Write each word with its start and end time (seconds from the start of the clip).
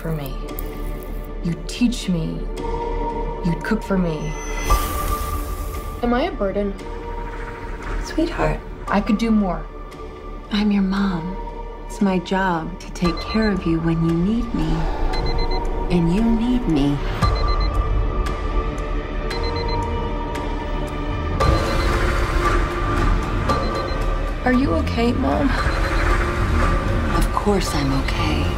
For 0.00 0.12
me. 0.12 0.34
You 1.44 1.54
teach 1.66 2.08
me. 2.08 2.40
You 3.44 3.54
cook 3.62 3.82
for 3.82 3.98
me. 3.98 4.32
Am 6.02 6.14
I 6.14 6.22
a 6.22 6.32
burden? 6.32 6.74
Sweetheart, 8.04 8.58
I 8.88 9.02
could 9.02 9.18
do 9.18 9.30
more. 9.30 9.64
I'm 10.50 10.72
your 10.72 10.82
mom. 10.82 11.36
It's 11.86 12.00
my 12.00 12.18
job 12.18 12.80
to 12.80 12.90
take 12.92 13.18
care 13.20 13.50
of 13.50 13.66
you 13.66 13.78
when 13.80 14.08
you 14.08 14.14
need 14.14 14.54
me. 14.54 14.72
And 15.94 16.14
you 16.14 16.22
need 16.22 16.66
me. 16.66 16.96
Are 24.46 24.54
you 24.54 24.72
okay, 24.72 25.12
Mom? 25.12 25.50
Of 27.16 27.32
course 27.34 27.74
I'm 27.74 27.92
okay. 28.04 28.49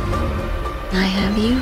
I 0.94 1.04
have 1.04 1.38
you. 1.38 1.58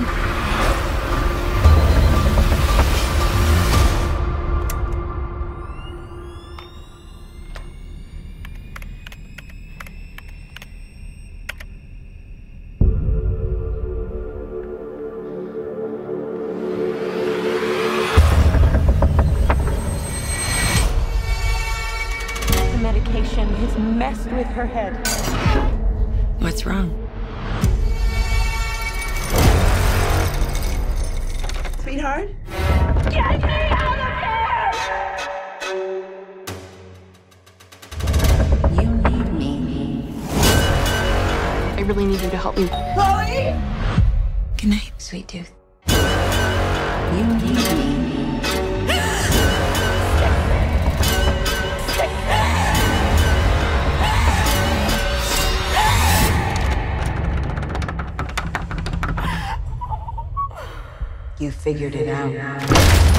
The 22.73 22.79
medication 22.83 23.49
has 23.49 23.79
messed 23.79 24.27
with 24.33 24.49
her 24.49 24.67
head. 24.67 25.07
What's 26.41 26.67
wrong? 26.67 27.00
Sweetheart? 31.91 32.29
Get 33.11 33.43
me 33.43 33.59
out 33.75 33.99
of 33.99 34.15
here! 34.23 35.83
You 38.81 38.89
need 39.11 39.33
me. 39.33 40.15
I 41.77 41.83
really 41.85 42.05
need 42.05 42.21
you 42.21 42.31
to 42.31 42.37
help 42.37 42.57
me. 42.57 42.69
Chloe? 42.95 43.57
Good 44.57 44.71
night, 44.71 44.93
sweet 44.99 45.27
tooth. 45.27 45.53
You 45.89 47.27
need 47.27 47.59
me. 47.77 48.00
You 61.41 61.51
figured 61.51 61.95
it 61.95 62.07
out. 62.07 63.10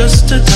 Hola, 0.00 0.49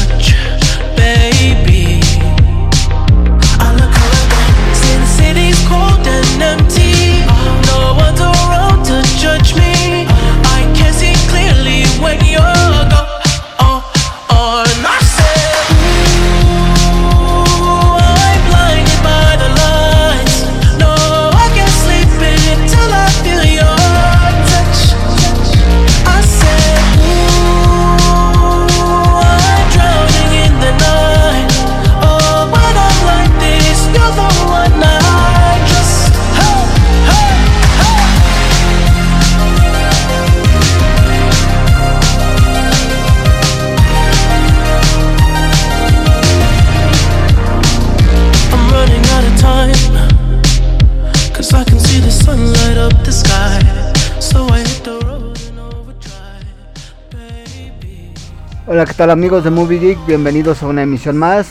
¿qué 58.95 58.99
tal 58.99 59.11
amigos 59.11 59.43
de 59.43 59.51
Movie 59.51 59.81
Geek? 59.81 60.07
Bienvenidos 60.07 60.63
a 60.63 60.69
una 60.69 60.83
emisión 60.83 61.17
más. 61.17 61.49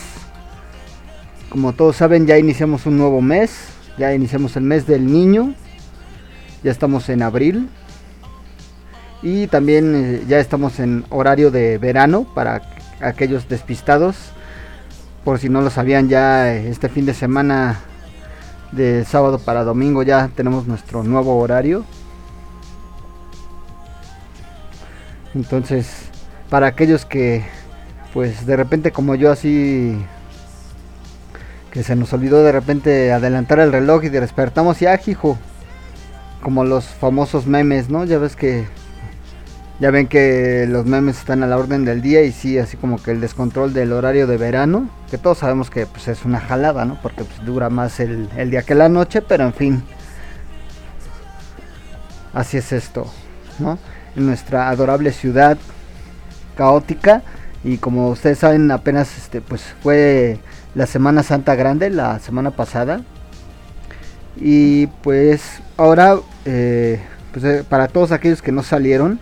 Como 1.50 1.74
todos 1.74 1.94
saben, 1.94 2.26
ya 2.26 2.38
iniciamos 2.38 2.86
un 2.86 2.96
nuevo 2.96 3.20
mes. 3.20 3.68
Ya 3.98 4.14
iniciamos 4.14 4.56
el 4.56 4.62
mes 4.62 4.86
del 4.86 5.04
niño. 5.12 5.52
Ya 6.62 6.70
estamos 6.70 7.06
en 7.10 7.20
abril. 7.20 7.68
Y 9.22 9.46
también 9.48 9.94
eh, 9.94 10.24
ya 10.26 10.38
estamos 10.38 10.80
en 10.80 11.04
horario 11.10 11.50
de 11.50 11.76
verano 11.76 12.26
para 12.34 12.62
aquellos 13.02 13.46
despistados. 13.46 14.16
Por 15.22 15.38
si 15.38 15.50
no 15.50 15.60
lo 15.60 15.68
sabían, 15.68 16.08
ya 16.08 16.50
eh, 16.50 16.70
este 16.70 16.88
fin 16.88 17.04
de 17.04 17.12
semana 17.12 17.78
de 18.72 19.04
sábado 19.04 19.38
para 19.38 19.64
domingo 19.64 20.02
ya 20.02 20.30
tenemos 20.34 20.66
nuestro 20.66 21.04
nuevo 21.04 21.36
horario. 21.36 21.84
Entonces, 25.34 26.08
para 26.50 26.66
aquellos 26.66 27.04
que 27.04 27.42
pues 28.12 28.46
de 28.46 28.56
repente 28.56 28.92
como 28.92 29.14
yo 29.16 29.32
así 29.32 29.98
que 31.74 31.82
se 31.82 31.96
nos 31.96 32.12
olvidó 32.12 32.44
de 32.44 32.52
repente 32.52 33.12
adelantar 33.12 33.58
el 33.58 33.72
reloj 33.72 34.04
y 34.04 34.08
despertamos 34.08 34.80
y 34.80 34.86
ah, 34.86 35.00
hijo, 35.04 35.36
como 36.40 36.64
los 36.64 36.84
famosos 36.84 37.48
memes, 37.48 37.90
¿no? 37.90 38.04
Ya 38.04 38.18
ves 38.18 38.36
que 38.36 38.64
ya 39.80 39.90
ven 39.90 40.06
que 40.06 40.66
los 40.68 40.86
memes 40.86 41.18
están 41.18 41.42
a 41.42 41.48
la 41.48 41.58
orden 41.58 41.84
del 41.84 42.00
día 42.00 42.22
y 42.22 42.30
sí, 42.30 42.58
así 42.58 42.76
como 42.76 43.02
que 43.02 43.10
el 43.10 43.20
descontrol 43.20 43.72
del 43.72 43.92
horario 43.92 44.28
de 44.28 44.36
verano, 44.36 44.88
que 45.10 45.18
todos 45.18 45.38
sabemos 45.38 45.68
que 45.68 45.86
pues, 45.86 46.06
es 46.06 46.24
una 46.24 46.38
jalada, 46.38 46.84
¿no? 46.84 46.96
Porque 47.02 47.24
pues, 47.24 47.44
dura 47.44 47.70
más 47.70 47.98
el, 47.98 48.28
el 48.36 48.52
día 48.52 48.62
que 48.62 48.76
la 48.76 48.88
noche, 48.88 49.20
pero 49.20 49.42
en 49.42 49.52
fin, 49.52 49.82
así 52.32 52.56
es 52.56 52.70
esto, 52.70 53.12
¿no? 53.58 53.80
En 54.14 54.26
nuestra 54.26 54.68
adorable 54.68 55.10
ciudad 55.10 55.58
caótica 56.56 57.22
y 57.62 57.78
como 57.78 58.08
ustedes 58.08 58.38
saben 58.38 58.70
apenas 58.70 59.16
este 59.16 59.40
pues 59.40 59.62
fue 59.82 60.38
la 60.74 60.86
Semana 60.86 61.22
Santa 61.22 61.54
Grande 61.54 61.90
la 61.90 62.18
semana 62.18 62.50
pasada. 62.50 63.00
Y 64.36 64.88
pues 65.02 65.60
ahora 65.76 66.16
eh, 66.44 67.00
pues, 67.32 67.44
eh, 67.44 67.64
para 67.68 67.88
todos 67.88 68.12
aquellos 68.12 68.42
que 68.42 68.52
no 68.52 68.62
salieron 68.62 69.20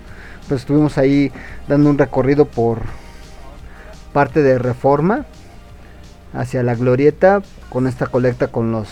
pues 0.48 0.62
estuvimos 0.62 0.98
ahí 0.98 1.30
dando 1.68 1.90
un 1.90 1.98
recorrido 1.98 2.46
por 2.46 2.80
parte 4.12 4.42
de 4.42 4.58
Reforma 4.58 5.26
hacia 6.34 6.62
la 6.62 6.74
Glorieta 6.74 7.42
con 7.68 7.86
esta 7.86 8.06
colecta 8.06 8.48
con 8.48 8.72
los 8.72 8.88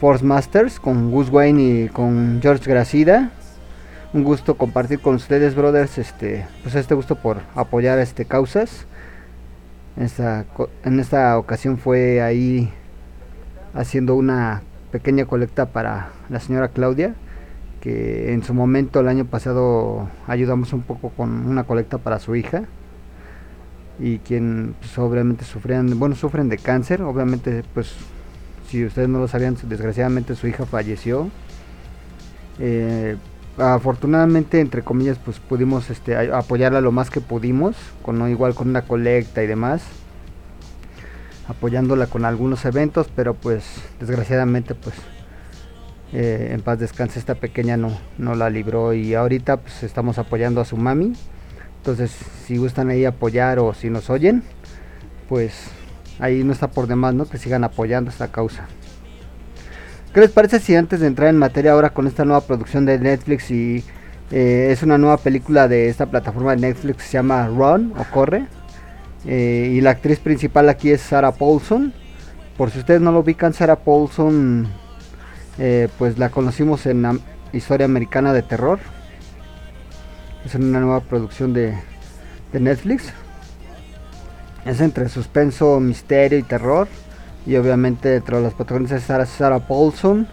Force 0.00 0.24
Masters 0.24 0.80
con 0.80 1.10
Gus 1.10 1.30
Wayne 1.30 1.62
y 1.62 1.88
con 1.88 2.40
George 2.42 2.68
Gracida 2.68 3.30
un 4.14 4.22
gusto 4.22 4.56
compartir 4.56 5.00
con 5.00 5.16
ustedes, 5.16 5.56
brothers, 5.56 5.98
este, 5.98 6.46
pues 6.62 6.76
este 6.76 6.94
gusto 6.94 7.16
por 7.16 7.38
apoyar 7.56 7.98
este 7.98 8.24
causas. 8.24 8.86
En 9.96 10.04
esta, 10.04 10.46
en 10.84 11.00
esta 11.00 11.36
ocasión 11.36 11.78
fue 11.78 12.22
ahí 12.22 12.72
haciendo 13.74 14.14
una 14.14 14.62
pequeña 14.92 15.26
colecta 15.26 15.66
para 15.66 16.10
la 16.30 16.38
señora 16.38 16.68
Claudia, 16.68 17.16
que 17.80 18.32
en 18.32 18.44
su 18.44 18.54
momento 18.54 19.00
el 19.00 19.08
año 19.08 19.24
pasado 19.24 20.08
ayudamos 20.28 20.72
un 20.72 20.82
poco 20.82 21.10
con 21.10 21.46
una 21.48 21.64
colecta 21.64 21.98
para 21.98 22.20
su 22.20 22.36
hija 22.36 22.62
y 23.98 24.18
quien 24.18 24.76
pues, 24.78 24.96
obviamente 24.96 25.44
sufrían, 25.44 25.98
bueno, 25.98 26.14
sufren 26.14 26.48
de 26.48 26.58
cáncer, 26.58 27.02
obviamente 27.02 27.64
pues 27.74 27.94
si 28.68 28.84
ustedes 28.84 29.08
no 29.08 29.18
lo 29.18 29.26
sabían, 29.26 29.56
desgraciadamente 29.64 30.36
su 30.36 30.46
hija 30.46 30.66
falleció. 30.66 31.28
Eh, 32.60 33.16
afortunadamente 33.58 34.60
entre 34.60 34.82
comillas 34.82 35.18
pues 35.24 35.38
pudimos 35.38 35.90
este 35.90 36.16
apoyarla 36.16 36.80
lo 36.80 36.90
más 36.90 37.10
que 37.10 37.20
pudimos 37.20 37.76
con 38.02 38.28
igual 38.28 38.54
con 38.54 38.68
una 38.68 38.82
colecta 38.82 39.42
y 39.42 39.46
demás 39.46 39.82
apoyándola 41.46 42.06
con 42.06 42.24
algunos 42.24 42.64
eventos 42.64 43.08
pero 43.14 43.34
pues 43.34 43.64
desgraciadamente 44.00 44.74
pues 44.74 44.96
eh, 46.12 46.50
en 46.52 46.62
paz 46.62 46.78
descanse 46.78 47.18
esta 47.18 47.34
pequeña 47.34 47.76
no 47.76 47.96
no 48.18 48.34
la 48.34 48.50
libró 48.50 48.92
y 48.92 49.14
ahorita 49.14 49.58
pues 49.58 49.82
estamos 49.82 50.18
apoyando 50.18 50.60
a 50.60 50.64
su 50.64 50.76
mami. 50.76 51.12
Entonces 51.78 52.12
si 52.46 52.56
gustan 52.56 52.88
ahí 52.88 53.04
apoyar 53.04 53.58
o 53.58 53.74
si 53.74 53.90
nos 53.90 54.10
oyen 54.10 54.42
pues 55.28 55.68
ahí 56.18 56.44
no 56.44 56.52
está 56.52 56.70
por 56.70 56.86
demás 56.86 57.14
no 57.14 57.26
que 57.26 57.38
sigan 57.38 57.64
apoyando 57.64 58.10
esta 58.10 58.28
causa 58.28 58.66
¿Qué 60.14 60.20
les 60.20 60.30
parece 60.30 60.60
si 60.60 60.76
antes 60.76 61.00
de 61.00 61.08
entrar 61.08 61.28
en 61.28 61.36
materia 61.36 61.72
ahora 61.72 61.90
con 61.90 62.06
esta 62.06 62.24
nueva 62.24 62.42
producción 62.42 62.86
de 62.86 63.00
Netflix 63.00 63.50
y 63.50 63.82
eh, 64.30 64.68
es 64.70 64.84
una 64.84 64.96
nueva 64.96 65.16
película 65.16 65.66
de 65.66 65.88
esta 65.88 66.06
plataforma 66.06 66.54
de 66.54 66.58
Netflix 66.58 66.98
que 66.98 67.02
se 67.02 67.12
llama 67.14 67.48
Run 67.48 67.92
o 67.98 68.04
Corre? 68.12 68.46
Eh, 69.26 69.72
y 69.74 69.80
la 69.80 69.90
actriz 69.90 70.20
principal 70.20 70.68
aquí 70.68 70.90
es 70.92 71.00
Sarah 71.00 71.32
Paulson. 71.32 71.92
Por 72.56 72.70
si 72.70 72.78
ustedes 72.78 73.00
no 73.00 73.10
lo 73.10 73.18
ubican, 73.18 73.54
Sarah 73.54 73.80
Paulson, 73.80 74.68
eh, 75.58 75.88
pues 75.98 76.16
la 76.16 76.28
conocimos 76.28 76.86
en 76.86 77.20
Historia 77.52 77.86
Americana 77.86 78.32
de 78.32 78.42
Terror. 78.42 78.78
Es 80.46 80.54
una 80.54 80.78
nueva 80.78 81.00
producción 81.00 81.52
de, 81.52 81.74
de 82.52 82.60
Netflix. 82.60 83.12
Es 84.64 84.80
entre 84.80 85.08
suspenso, 85.08 85.80
misterio 85.80 86.38
y 86.38 86.44
terror. 86.44 86.86
Y 87.46 87.56
obviamente 87.56 88.20
de 88.20 88.40
los 88.40 88.54
protagonistas 88.54 89.02
está 89.02 89.24
Sarah 89.26 89.60
Paulson 89.60 90.26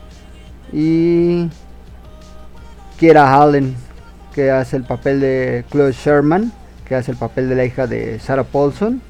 y 0.71 1.49
Kiera 2.97 3.41
Allen, 3.41 3.75
que 4.33 4.51
hace 4.51 4.77
el 4.77 4.83
papel 4.83 5.19
de 5.19 5.65
Chloe 5.69 5.91
Sherman, 5.91 6.51
que 6.87 6.95
hace 6.95 7.11
el 7.11 7.17
papel 7.17 7.49
de 7.49 7.55
la 7.55 7.65
hija 7.65 7.87
de 7.87 8.19
Sarah 8.19 8.43
Paulson. 8.43 9.01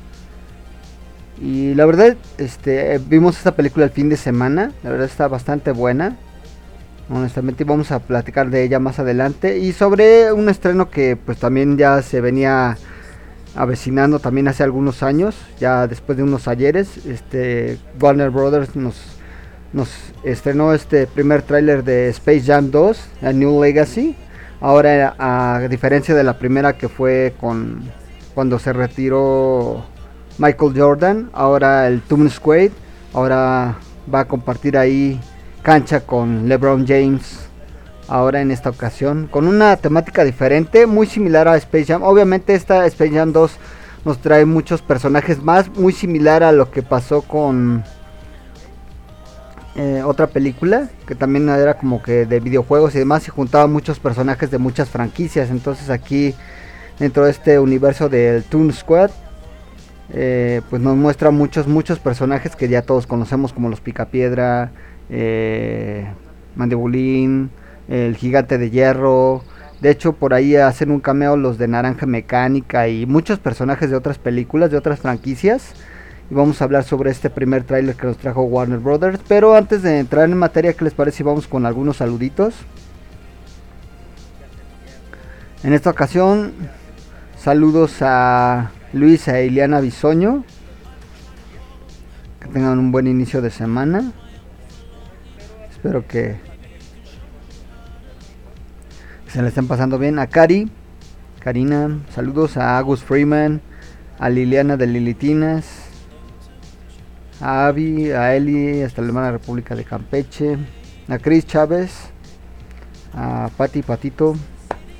Y 1.39 1.73
la 1.75 1.85
verdad, 1.85 2.15
este, 2.37 2.99
vimos 2.99 3.37
esta 3.37 3.55
película 3.55 3.85
el 3.85 3.91
fin 3.91 4.09
de 4.09 4.17
semana, 4.17 4.71
la 4.83 4.89
verdad 4.91 5.07
está 5.07 5.27
bastante 5.27 5.71
buena. 5.71 6.15
Honestamente 7.09 7.63
vamos 7.65 7.91
a 7.91 7.99
platicar 7.99 8.49
de 8.49 8.63
ella 8.63 8.79
más 8.79 8.99
adelante 8.99 9.57
y 9.57 9.73
sobre 9.73 10.31
un 10.31 10.47
estreno 10.47 10.89
que 10.89 11.17
pues 11.17 11.39
también 11.39 11.77
ya 11.77 12.01
se 12.01 12.21
venía 12.21 12.77
avecinando 13.55 14.19
también 14.19 14.47
hace 14.47 14.63
algunos 14.63 15.03
años, 15.03 15.35
ya 15.59 15.87
después 15.87 16.17
de 16.17 16.23
unos 16.23 16.47
ayeres, 16.47 17.05
este 17.05 17.77
Warner 17.99 18.29
Brothers 18.29 18.75
nos, 18.75 18.95
estrenó 20.23 20.73
este 20.73 21.07
primer 21.07 21.41
tráiler 21.41 21.83
de 21.83 22.09
Space 22.09 22.41
Jam 22.41 22.71
2, 22.71 23.09
A 23.21 23.31
New 23.31 23.61
Legacy. 23.61 24.15
Ahora 24.59 25.15
a 25.17 25.67
diferencia 25.69 26.13
de 26.13 26.23
la 26.23 26.37
primera 26.37 26.77
que 26.77 26.87
fue 26.87 27.33
con 27.39 27.81
cuando 28.35 28.59
se 28.59 28.73
retiró 28.73 29.83
Michael 30.37 30.73
Jordan, 30.75 31.29
ahora 31.33 31.87
el 31.87 32.01
Toon 32.01 32.29
Squad, 32.29 32.69
ahora 33.13 33.75
va 34.13 34.19
a 34.21 34.25
compartir 34.25 34.77
ahí 34.77 35.19
cancha 35.63 36.01
con 36.01 36.47
LeBron 36.47 36.85
James 36.87 37.50
ahora 38.11 38.41
en 38.41 38.51
esta 38.51 38.69
ocasión 38.69 39.27
con 39.31 39.47
una 39.47 39.77
temática 39.77 40.25
diferente, 40.25 40.85
muy 40.85 41.07
similar 41.07 41.47
a 41.47 41.55
Space 41.55 41.85
Jam. 41.85 42.03
Obviamente 42.03 42.53
esta 42.53 42.85
Space 42.87 43.13
Jam 43.13 43.31
2 43.31 43.57
nos 44.03 44.21
trae 44.21 44.45
muchos 44.45 44.81
personajes 44.81 45.41
más, 45.41 45.69
muy 45.69 45.93
similar 45.93 46.43
a 46.43 46.51
lo 46.51 46.71
que 46.71 46.83
pasó 46.83 47.21
con 47.21 47.83
eh, 49.75 50.03
otra 50.05 50.27
película 50.27 50.89
que 51.07 51.15
también 51.15 51.47
era 51.47 51.75
como 51.75 52.03
que 52.03 52.25
de 52.25 52.41
videojuegos 52.41 52.93
y 52.95 52.99
demás 52.99 53.25
y 53.29 53.31
juntaba 53.31 53.67
muchos 53.67 53.99
personajes 53.99 54.51
de 54.51 54.57
muchas 54.57 54.89
franquicias. 54.89 55.49
Entonces 55.49 55.89
aquí 55.89 56.35
dentro 56.99 57.23
de 57.23 57.31
este 57.31 57.59
universo 57.59 58.09
del 58.09 58.43
Toon 58.43 58.73
Squad 58.73 59.11
eh, 60.13 60.61
pues 60.69 60.81
nos 60.81 60.97
muestra 60.97 61.31
muchos 61.31 61.65
muchos 61.65 61.99
personajes 61.99 62.57
que 62.57 62.67
ya 62.67 62.81
todos 62.81 63.07
conocemos 63.07 63.53
como 63.53 63.69
los 63.69 63.79
Picapiedra, 63.79 64.71
eh, 65.09 66.05
Mandibulín, 66.57 67.51
el 67.91 68.15
gigante 68.15 68.57
de 68.57 68.69
hierro. 68.69 69.43
De 69.81 69.89
hecho, 69.89 70.13
por 70.13 70.33
ahí 70.33 70.55
hacen 70.55 70.91
un 70.91 71.01
cameo 71.01 71.35
los 71.35 71.57
de 71.57 71.67
Naranja 71.67 72.05
Mecánica 72.05 72.87
y 72.87 73.05
muchos 73.05 73.39
personajes 73.39 73.89
de 73.89 73.97
otras 73.97 74.17
películas, 74.17 74.71
de 74.71 74.77
otras 74.77 74.99
franquicias. 74.99 75.73
Y 76.29 76.33
vamos 76.33 76.61
a 76.61 76.65
hablar 76.65 76.85
sobre 76.85 77.11
este 77.11 77.29
primer 77.29 77.63
tráiler 77.63 77.95
que 77.95 78.07
nos 78.07 78.17
trajo 78.17 78.43
Warner 78.43 78.79
Brothers. 78.79 79.19
Pero 79.27 79.55
antes 79.55 79.81
de 79.81 79.99
entrar 79.99 80.29
en 80.29 80.37
materia, 80.37 80.73
¿qué 80.73 80.85
les 80.85 80.93
parece 80.93 81.23
vamos 81.23 81.47
con 81.47 81.65
algunos 81.65 81.97
saluditos? 81.97 82.53
En 85.63 85.73
esta 85.73 85.89
ocasión, 85.89 86.53
saludos 87.37 87.97
a 88.01 88.71
Luis 88.93 89.27
e 89.27 89.45
Ileana 89.45 89.81
Bisoño. 89.81 90.45
Que 92.39 92.47
tengan 92.47 92.79
un 92.79 92.91
buen 92.93 93.07
inicio 93.07 93.41
de 93.41 93.51
semana. 93.51 94.13
Espero 95.69 96.07
que 96.07 96.50
se 99.31 99.41
le 99.41 99.47
están 99.47 99.67
pasando 99.67 99.97
bien. 99.97 100.19
A 100.19 100.27
Cari, 100.27 100.69
Karina, 101.39 101.99
saludos 102.13 102.57
a 102.57 102.77
Agus 102.77 103.01
Freeman, 103.01 103.61
a 104.19 104.29
Liliana 104.29 104.75
de 104.75 104.87
Lilitinas, 104.87 105.65
a 107.39 107.67
Avi, 107.67 108.11
a 108.11 108.35
Eli, 108.35 108.81
hasta 108.81 109.01
la 109.01 109.07
hermana 109.07 109.31
República 109.31 109.73
de 109.75 109.85
Campeche, 109.85 110.57
a 111.07 111.17
Chris 111.17 111.45
Chávez, 111.45 112.09
a 113.13 113.49
Pati 113.55 113.81
Patito, 113.81 114.35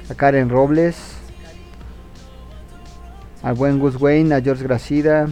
a 0.09 0.15
Karen 0.15 0.49
Robles, 0.49 0.95
al 3.43 3.55
buen 3.55 3.79
Gus 3.79 3.99
Wayne, 3.99 4.33
a 4.33 4.39
George 4.39 4.63
Gracida, 4.63 5.27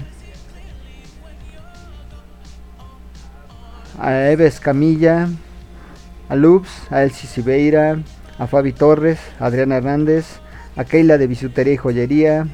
a 3.98 4.12
Eves 4.29 4.60
Camilla, 4.60 5.29
a 6.27 6.36
Loops, 6.36 6.91
a 6.91 7.03
Elsie 7.03 7.27
Sibeira, 7.27 8.03
a 8.39 8.48
Fabi 8.48 8.72
Torres, 8.72 9.19
a 9.39 9.48
Adriana 9.48 9.77
Hernández, 9.77 10.25
a 10.77 10.86
Keila 10.86 11.17
de 11.17 11.27
Bisutería 11.27 11.74
y 11.74 11.77
Joyería, 11.77 12.48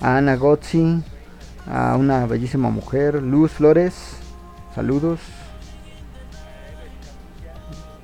a 0.00 0.16
Ana 0.16 0.36
Gozzi, 0.36 1.02
a 1.66 1.94
una 1.96 2.26
bellísima 2.26 2.70
mujer, 2.70 3.22
Luz 3.22 3.52
Flores, 3.52 4.16
saludos. 4.74 5.20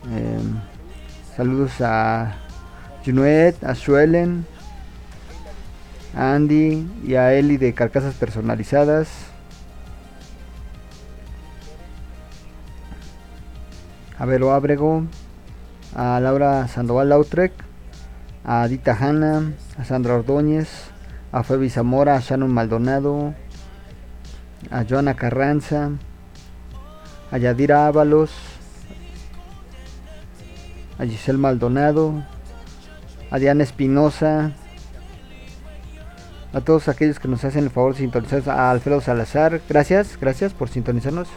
Em, 0.05 0.61
saludos 1.37 1.73
a 1.81 2.37
Junuet, 3.05 3.57
a 3.65 3.75
Suelen, 3.75 4.47
a 6.15 6.35
Andy 6.35 6.87
y 7.03 7.15
a 7.15 7.33
Eli 7.33 7.57
de 7.57 7.73
Carcasas 7.73 8.15
Personalizadas. 8.15 9.09
A 14.19 14.27
Vero 14.27 14.53
Abrego, 14.53 15.05
a 15.95 16.21
Laura 16.21 16.69
Sandoval 16.69 17.09
Lautrec, 17.09 17.53
a 18.45 18.67
Dita 18.69 18.97
Hanna, 18.99 19.53
a 19.79 19.85
Sandra 19.85 20.15
Ordóñez, 20.15 20.69
a 21.33 21.43
Febi 21.43 21.69
Zamora, 21.69 22.17
a 22.17 22.21
Shannon 22.21 22.53
Maldonado, 22.53 23.35
a 24.71 24.85
Joana 24.85 25.15
Carranza, 25.15 25.91
a 27.31 27.39
Yadira 27.39 27.87
Ábalos, 27.87 28.31
a 30.99 31.05
Giselle 31.05 31.39
Maldonado, 31.39 32.25
a 33.31 33.39
Diana 33.39 33.63
Espinosa, 33.63 34.53
a 36.53 36.61
todos 36.61 36.89
aquellos 36.89 37.19
que 37.19 37.29
nos 37.29 37.45
hacen 37.45 37.65
el 37.65 37.71
favor 37.71 37.93
de 37.93 37.99
sintonizar, 37.99 38.43
a 38.49 38.71
Alfredo 38.71 39.01
Salazar, 39.01 39.61
gracias, 39.69 40.19
gracias 40.21 40.55
por 40.55 40.69
sintonizarnos. 40.69 41.29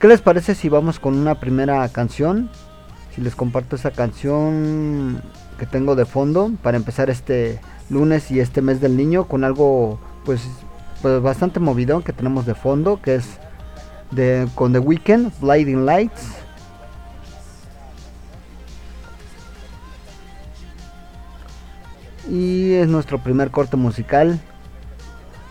¿Qué 0.00 0.08
les 0.08 0.20
parece 0.20 0.56
si 0.56 0.68
vamos 0.68 0.98
con 0.98 1.14
una 1.14 1.36
primera 1.36 1.88
canción? 1.88 2.50
Si 3.14 3.20
les 3.20 3.34
comparto 3.34 3.76
esa 3.76 3.90
canción 3.90 5.22
que 5.58 5.66
tengo 5.66 5.94
de 5.94 6.06
fondo 6.06 6.50
para 6.62 6.76
empezar 6.76 7.10
este 7.10 7.60
lunes 7.90 8.30
y 8.30 8.40
este 8.40 8.62
mes 8.62 8.80
del 8.80 8.96
niño 8.96 9.28
con 9.28 9.44
algo 9.44 10.00
pues, 10.24 10.42
pues 11.02 11.20
bastante 11.20 11.60
movido 11.60 12.02
que 12.02 12.12
tenemos 12.12 12.46
de 12.46 12.54
fondo, 12.54 13.00
que 13.02 13.16
es 13.16 13.38
de, 14.12 14.48
con 14.54 14.72
The 14.72 14.78
Weeknd, 14.78 15.32
Blinding 15.40 15.84
Lights. 15.84 16.36
Y 22.30 22.74
es 22.74 22.88
nuestro 22.88 23.18
primer 23.22 23.50
corte 23.50 23.76
musical 23.76 24.40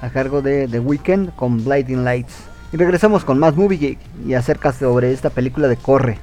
a 0.02 0.10
cargo 0.10 0.42
de 0.42 0.68
The 0.68 0.80
Weeknd 0.80 1.36
con 1.36 1.64
Blinding 1.64 2.04
Lights. 2.04 2.34
Y 2.74 2.78
regresamos 2.78 3.26
con 3.26 3.38
más 3.38 3.56
Movie 3.56 3.78
Geek 3.78 4.00
y 4.26 4.34
acerca 4.34 4.72
sobre 4.72 5.12
esta 5.12 5.30
película 5.30 5.68
de 5.68 5.76
Corre, 5.76 6.20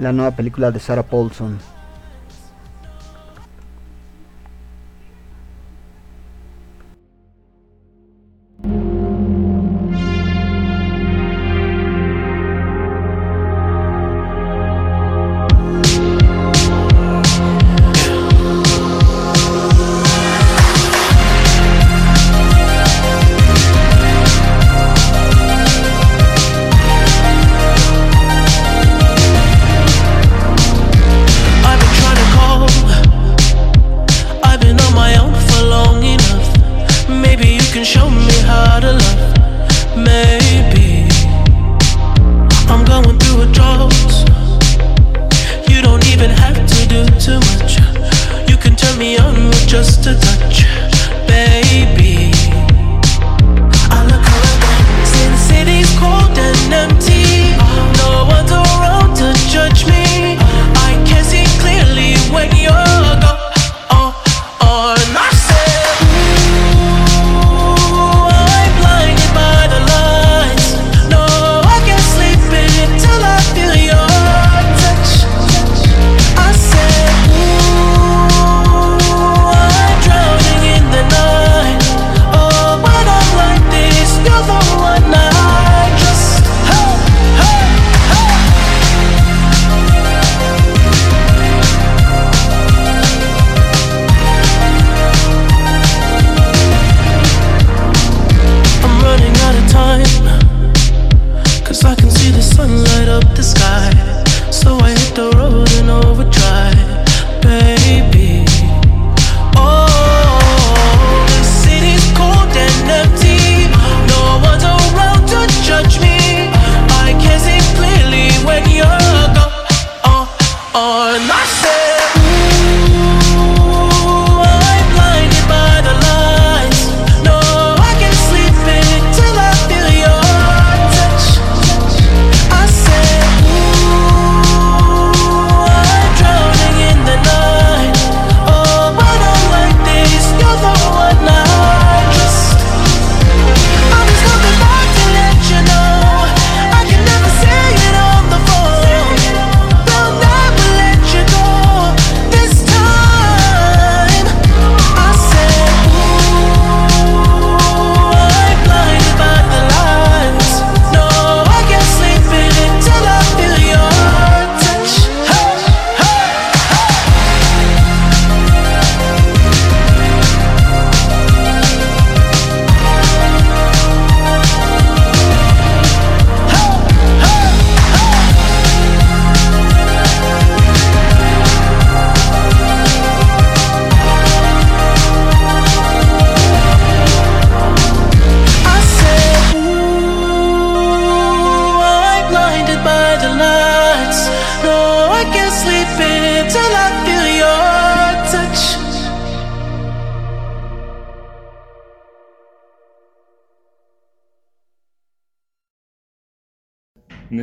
la 0.00 0.12
nueva 0.12 0.30
película 0.30 0.70
de 0.70 0.80
Sarah 0.80 1.02
Paulson. 1.02 1.58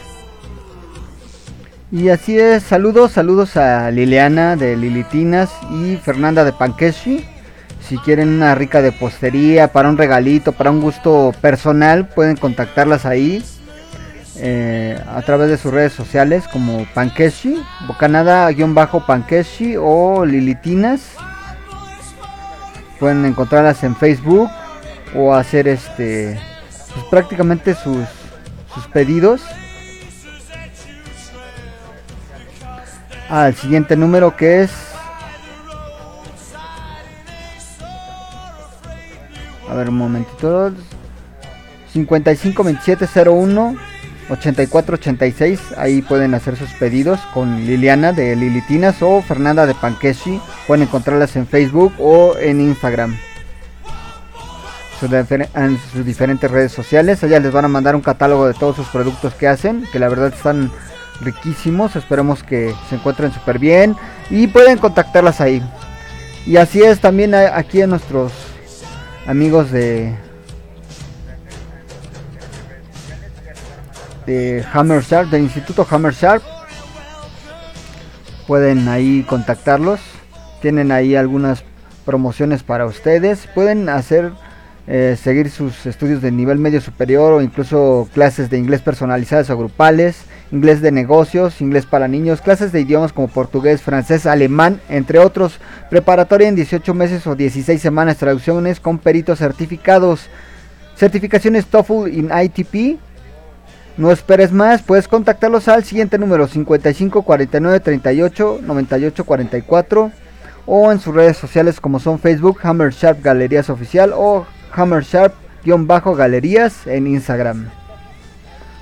Y 1.92 2.10
así 2.10 2.40
es, 2.40 2.64
saludos, 2.64 3.12
saludos 3.12 3.58
a 3.58 3.92
Liliana 3.92 4.56
de 4.56 4.76
Lilitinas 4.76 5.52
y 5.72 5.98
Fernanda 5.98 6.44
de 6.44 6.52
Pankeshi. 6.52 7.28
Si 7.88 8.00
quieren 8.00 8.30
una 8.30 8.56
rica 8.56 8.82
de 8.82 8.92
postería, 8.92 9.72
para 9.72 9.88
un 9.88 10.00
regalito, 10.00 10.52
para 10.52 10.72
un 10.72 10.82
gusto 10.82 11.32
personal, 11.42 12.08
pueden 12.08 12.38
contactarlas 12.38 13.06
ahí 13.06 13.44
eh, 14.38 14.98
a 15.08 15.22
través 15.24 15.50
de 15.50 15.58
sus 15.58 15.74
redes 15.74 15.94
sociales 15.94 16.48
como 16.48 16.86
Pankeshi, 16.94 17.62
Bocanada-Pankeshi 17.88 19.76
o 19.78 20.26
Lilitinas. 20.26 21.02
Pueden 23.00 23.26
encontrarlas 23.26 23.84
en 23.84 23.96
Facebook 23.96 24.50
o 25.16 25.34
hacer 25.34 25.68
este 25.68 26.40
pues, 26.94 27.06
prácticamente 27.10 27.76
sus, 27.76 28.08
sus 28.74 28.88
pedidos. 28.88 29.42
Al 33.30 33.56
siguiente 33.56 33.96
número 33.96 34.36
que 34.36 34.64
es 34.64 34.72
a 39.70 39.74
ver 39.74 39.90
un 39.90 39.98
momentito. 39.98 40.74
552701 41.94 43.91
8486, 44.32 45.60
ahí 45.78 46.02
pueden 46.02 46.34
hacer 46.34 46.56
sus 46.56 46.72
pedidos 46.74 47.20
con 47.34 47.66
Liliana 47.66 48.14
de 48.14 48.36
Lilitinas 48.36 49.02
o 49.02 49.22
Fernanda 49.22 49.66
de 49.66 49.76
Pankeshi. 49.76 50.40
Pueden 50.68 50.84
encontrarlas 50.84 51.36
en 51.36 51.46
Facebook 51.46 51.94
o 52.00 52.38
en 52.38 52.62
Instagram. 52.62 53.18
En 55.56 55.80
sus 55.92 56.06
diferentes 56.06 56.50
redes 56.50 56.72
sociales. 56.72 57.24
Allá 57.24 57.40
les 57.40 57.52
van 57.52 57.66
a 57.66 57.68
mandar 57.68 57.96
un 57.96 58.02
catálogo 58.02 58.48
de 58.48 58.54
todos 58.54 58.76
sus 58.76 58.88
productos 58.88 59.34
que 59.34 59.48
hacen, 59.48 59.84
que 59.92 60.00
la 60.00 60.08
verdad 60.08 60.32
están 60.34 60.72
riquísimos. 61.22 61.96
Esperemos 61.96 62.44
que 62.44 62.74
se 62.90 62.96
encuentren 62.96 63.34
súper 63.34 63.60
bien 63.60 63.96
y 64.30 64.48
pueden 64.48 64.78
contactarlas 64.78 65.42
ahí. 65.42 65.62
Y 66.46 66.58
así 66.58 66.82
es 66.82 67.02
también 67.02 67.36
aquí 67.36 67.82
a 67.82 67.88
nuestros 67.88 68.32
amigos 69.28 69.72
de 69.72 70.16
de 74.26 74.64
Hammer 74.74 75.02
Sharp, 75.04 75.30
del 75.30 75.44
Instituto 75.44 75.86
Hammer 75.90 76.14
Sharp. 76.14 76.44
Pueden 78.48 78.88
ahí 78.88 79.24
contactarlos. 79.24 80.00
Tienen 80.62 80.92
ahí 80.92 81.16
algunas 81.16 81.64
promociones 82.06 82.64
para 82.64 82.86
ustedes. 82.86 83.48
Pueden 83.54 83.90
hacer 83.90 84.32
eh, 84.88 85.16
seguir 85.22 85.50
sus 85.50 85.86
estudios 85.86 86.22
de 86.22 86.32
nivel 86.32 86.58
medio 86.58 86.82
superior 86.82 87.34
o 87.34 87.42
incluso 87.42 88.10
clases 88.14 88.50
de 88.50 88.58
inglés 88.58 88.82
personalizadas 88.82 89.50
o 89.50 89.58
grupales, 89.58 90.24
inglés 90.52 90.82
de 90.82 90.92
negocios, 90.92 91.62
inglés 91.62 91.86
para 91.86 92.08
niños, 92.08 92.42
clases 92.42 92.72
de 92.72 92.82
idiomas 92.82 93.14
como 93.14 93.28
portugués, 93.28 93.82
francés, 93.82 94.26
alemán, 94.26 94.82
entre 94.90 95.20
otros, 95.20 95.60
preparatoria 95.90 96.50
en 96.50 96.56
18 96.56 96.94
meses 96.96 97.28
o 97.28 97.36
16 97.36 97.80
semanas, 97.80 98.18
traducciones 98.18 98.80
con 98.80 98.98
peritos 98.98 99.40
certificados, 99.40 100.28
certificaciones 100.96 101.68
TOEFL 101.68 102.08
y 102.08 102.28
ITP, 102.44 103.00
no 103.98 104.12
esperes 104.12 104.52
más, 104.52 104.82
puedes 104.82 105.08
contactarlos 105.08 105.68
al 105.68 105.84
siguiente 105.84 106.18
número 106.18 106.48
55 106.48 107.24
49 107.24 107.80
38 107.80 108.60
98 108.62 109.26
44 109.26 110.12
o 110.66 110.92
en 110.92 111.00
sus 111.00 111.14
redes 111.14 111.38
sociales 111.38 111.80
como 111.82 112.00
son 112.00 112.20
Facebook 112.20 112.60
Hammer 112.64 112.92
Sharp 112.92 113.22
Galerías 113.24 113.70
Oficial 113.70 114.14
o 114.16 114.46
Hammer 114.74 115.04
Sharp-Galerías 115.04 116.88
en 116.88 117.08
Instagram. 117.08 117.70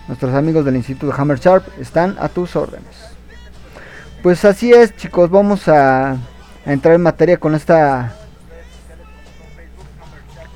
Nuestros 0.07 0.33
amigos 0.35 0.65
del 0.65 0.75
Instituto 0.75 1.13
Hammer 1.17 1.39
Sharp 1.39 1.63
están 1.79 2.15
a 2.19 2.29
tus 2.29 2.55
órdenes. 2.55 3.09
Pues 4.21 4.43
así 4.45 4.71
es 4.71 4.95
chicos, 4.95 5.29
vamos 5.29 5.67
a, 5.67 6.11
a 6.11 6.17
entrar 6.65 6.95
en 6.95 7.01
materia 7.01 7.37
con 7.37 7.55
esta... 7.55 8.13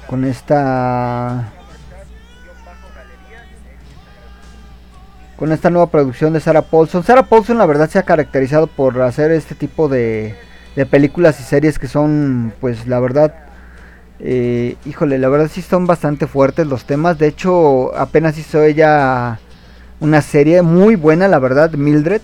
Con 0.07 0.25
esta 0.25 1.52
con 5.43 5.51
esta 5.51 5.69
nueva 5.69 5.87
producción 5.87 6.31
de 6.31 6.39
Sarah 6.39 6.61
Paulson. 6.61 7.03
Sarah 7.03 7.23
Paulson 7.23 7.57
la 7.57 7.65
verdad 7.65 7.89
se 7.89 7.99
ha 7.99 8.03
caracterizado 8.03 8.67
por 8.67 9.01
hacer 9.01 9.29
este 9.31 9.55
tipo 9.55 9.89
de, 9.89 10.35
películas 10.89 11.37
y 11.41 11.43
series 11.43 11.77
que 11.77 11.89
son 11.89 12.53
pues 12.61 12.87
la 12.87 13.01
verdad 13.01 13.35
eh, 14.21 14.77
híjole 14.85 15.17
la 15.17 15.27
verdad 15.27 15.51
sí 15.51 15.61
son 15.61 15.85
bastante 15.85 16.27
fuertes 16.27 16.65
los 16.67 16.85
temas. 16.85 17.19
De 17.19 17.27
hecho 17.27 17.93
apenas 17.93 18.37
hizo 18.37 18.63
ella 18.63 19.41
una 19.99 20.21
serie 20.21 20.61
muy 20.61 20.95
buena 20.95 21.27
la 21.27 21.39
verdad 21.39 21.71
Mildred. 21.73 22.21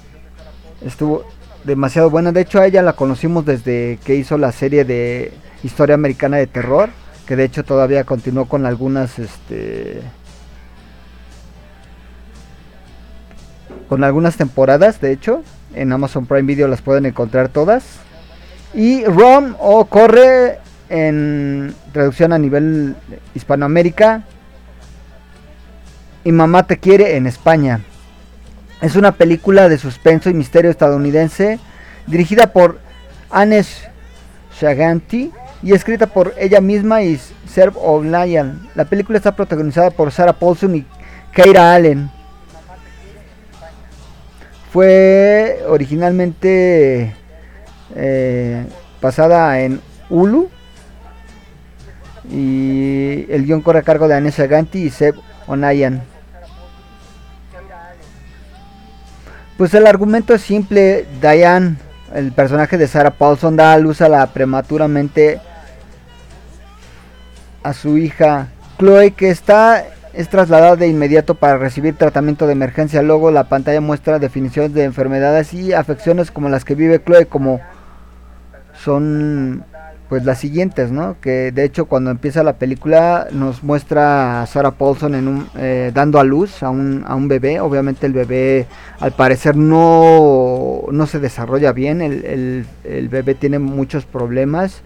Estuvo 0.85 1.25
demasiado 1.65 2.09
buena. 2.09 2.31
De 2.31 2.39
hecho 2.39 2.61
a 2.61 2.67
ella 2.67 2.81
la 2.81 2.93
conocimos 2.93 3.45
desde 3.45 3.99
que 4.05 4.15
hizo 4.15 4.37
la 4.37 4.53
serie 4.53 4.85
de 4.85 5.33
historia 5.61 5.95
americana 5.95 6.37
de 6.37 6.47
terror 6.47 6.87
que 7.27 7.35
de 7.35 7.43
hecho 7.43 7.65
todavía 7.65 8.05
continuó 8.05 8.45
con 8.45 8.65
algunas 8.65 9.19
este 9.19 10.03
con 13.89 14.03
algunas 14.03 14.37
temporadas, 14.37 15.01
de 15.01 15.11
hecho. 15.11 15.43
En 15.73 15.91
Amazon 15.91 16.25
Prime 16.25 16.43
Video 16.43 16.67
las 16.67 16.81
pueden 16.81 17.07
encontrar 17.07 17.49
todas. 17.49 17.83
Y 18.73 19.03
Rom 19.03 19.55
o 19.59 19.85
Corre 19.85 20.59
en 20.89 21.73
traducción 21.91 22.31
a 22.31 22.37
nivel 22.37 22.95
Hispanoamérica. 23.33 24.23
Y 26.23 26.31
Mamá 26.31 26.67
te 26.67 26.77
quiere 26.77 27.17
en 27.17 27.25
España. 27.25 27.81
Es 28.81 28.95
una 28.95 29.13
película 29.13 29.67
de 29.67 29.77
suspenso 29.77 30.29
y 30.29 30.33
misterio 30.33 30.71
estadounidense 30.71 31.59
dirigida 32.07 32.53
por 32.53 32.79
Anes 33.29 33.87
Shaganti 34.59 35.31
y 35.61 35.73
escrita 35.73 36.07
por 36.07 36.33
ella 36.37 36.61
misma 36.61 37.01
y 37.01 37.19
Serb 37.47 37.73
O'Brien. 37.77 38.69
La 38.75 38.85
película 38.85 39.17
está 39.17 39.35
protagonizada 39.35 39.91
por 39.91 40.11
Sarah 40.11 40.33
Paulson 40.33 40.75
y 40.75 40.85
Keira 41.33 41.73
Allen. 41.73 42.18
Fue 44.71 45.63
originalmente 45.67 47.13
eh, 47.95 48.65
pasada 48.99 49.61
en 49.61 49.81
Hulu. 50.09 50.49
Y 52.31 53.25
el 53.29 53.45
guion 53.45 53.61
corre 53.61 53.79
a 53.79 53.83
cargo 53.83 54.07
de 54.07 54.15
Anessa 54.15 54.45
Ganti 54.45 54.83
y 54.83 54.89
Seb 54.91 55.15
Onayan. 55.47 56.03
Pues 59.57 59.73
el 59.73 59.87
argumento 59.87 60.33
es 60.35 60.41
simple. 60.41 61.05
Diane, 61.19 61.77
el 62.13 62.31
personaje 62.31 62.77
de 62.77 62.87
Sarah 62.87 63.11
Paulson, 63.11 63.55
da 63.55 63.77
luz 63.77 64.01
a 64.01 64.09
la 64.09 64.27
prematuramente 64.27 65.41
a 67.63 67.73
su 67.73 67.97
hija 67.97 68.47
Chloe, 68.77 69.11
que 69.11 69.29
está 69.29 69.85
es 70.13 70.29
trasladado 70.29 70.75
de 70.75 70.87
inmediato 70.87 71.35
para 71.35 71.57
recibir 71.57 71.95
tratamiento 71.95 72.47
de 72.47 72.53
emergencia. 72.53 73.01
Luego 73.01 73.31
la 73.31 73.45
pantalla 73.45 73.81
muestra 73.81 74.19
definiciones 74.19 74.73
de 74.73 74.83
enfermedades 74.83 75.53
y 75.53 75.73
afecciones 75.73 76.31
como 76.31 76.49
las 76.49 76.65
que 76.65 76.75
vive 76.75 77.01
Chloe, 77.03 77.25
como 77.25 77.59
son 78.73 79.63
pues 80.07 80.25
las 80.25 80.39
siguientes, 80.39 80.91
¿no? 80.91 81.17
Que 81.21 81.51
de 81.51 81.63
hecho 81.63 81.85
cuando 81.85 82.09
empieza 82.09 82.41
la 82.41 82.53
película 82.53 83.27
nos 83.31 83.61
muestra 83.61 84.41
a 84.41 84.47
Sarah 84.47 84.71
Paulson 84.71 85.13
en 85.13 85.27
un, 85.27 85.47
eh, 85.55 85.91
dando 85.93 86.19
a 86.19 86.23
luz 86.23 86.63
a 86.63 86.71
un, 86.71 87.03
a 87.05 87.13
un 87.13 87.27
bebé. 87.27 87.59
Obviamente 87.59 88.07
el 88.07 88.13
bebé 88.13 88.65
al 88.99 89.11
parecer 89.11 89.55
no, 89.55 90.81
no 90.91 91.05
se 91.05 91.19
desarrolla 91.19 91.73
bien, 91.73 92.01
el, 92.01 92.65
el 92.83 93.09
bebé 93.09 93.35
tiene 93.35 93.59
muchos 93.59 94.05
problemas 94.05 94.81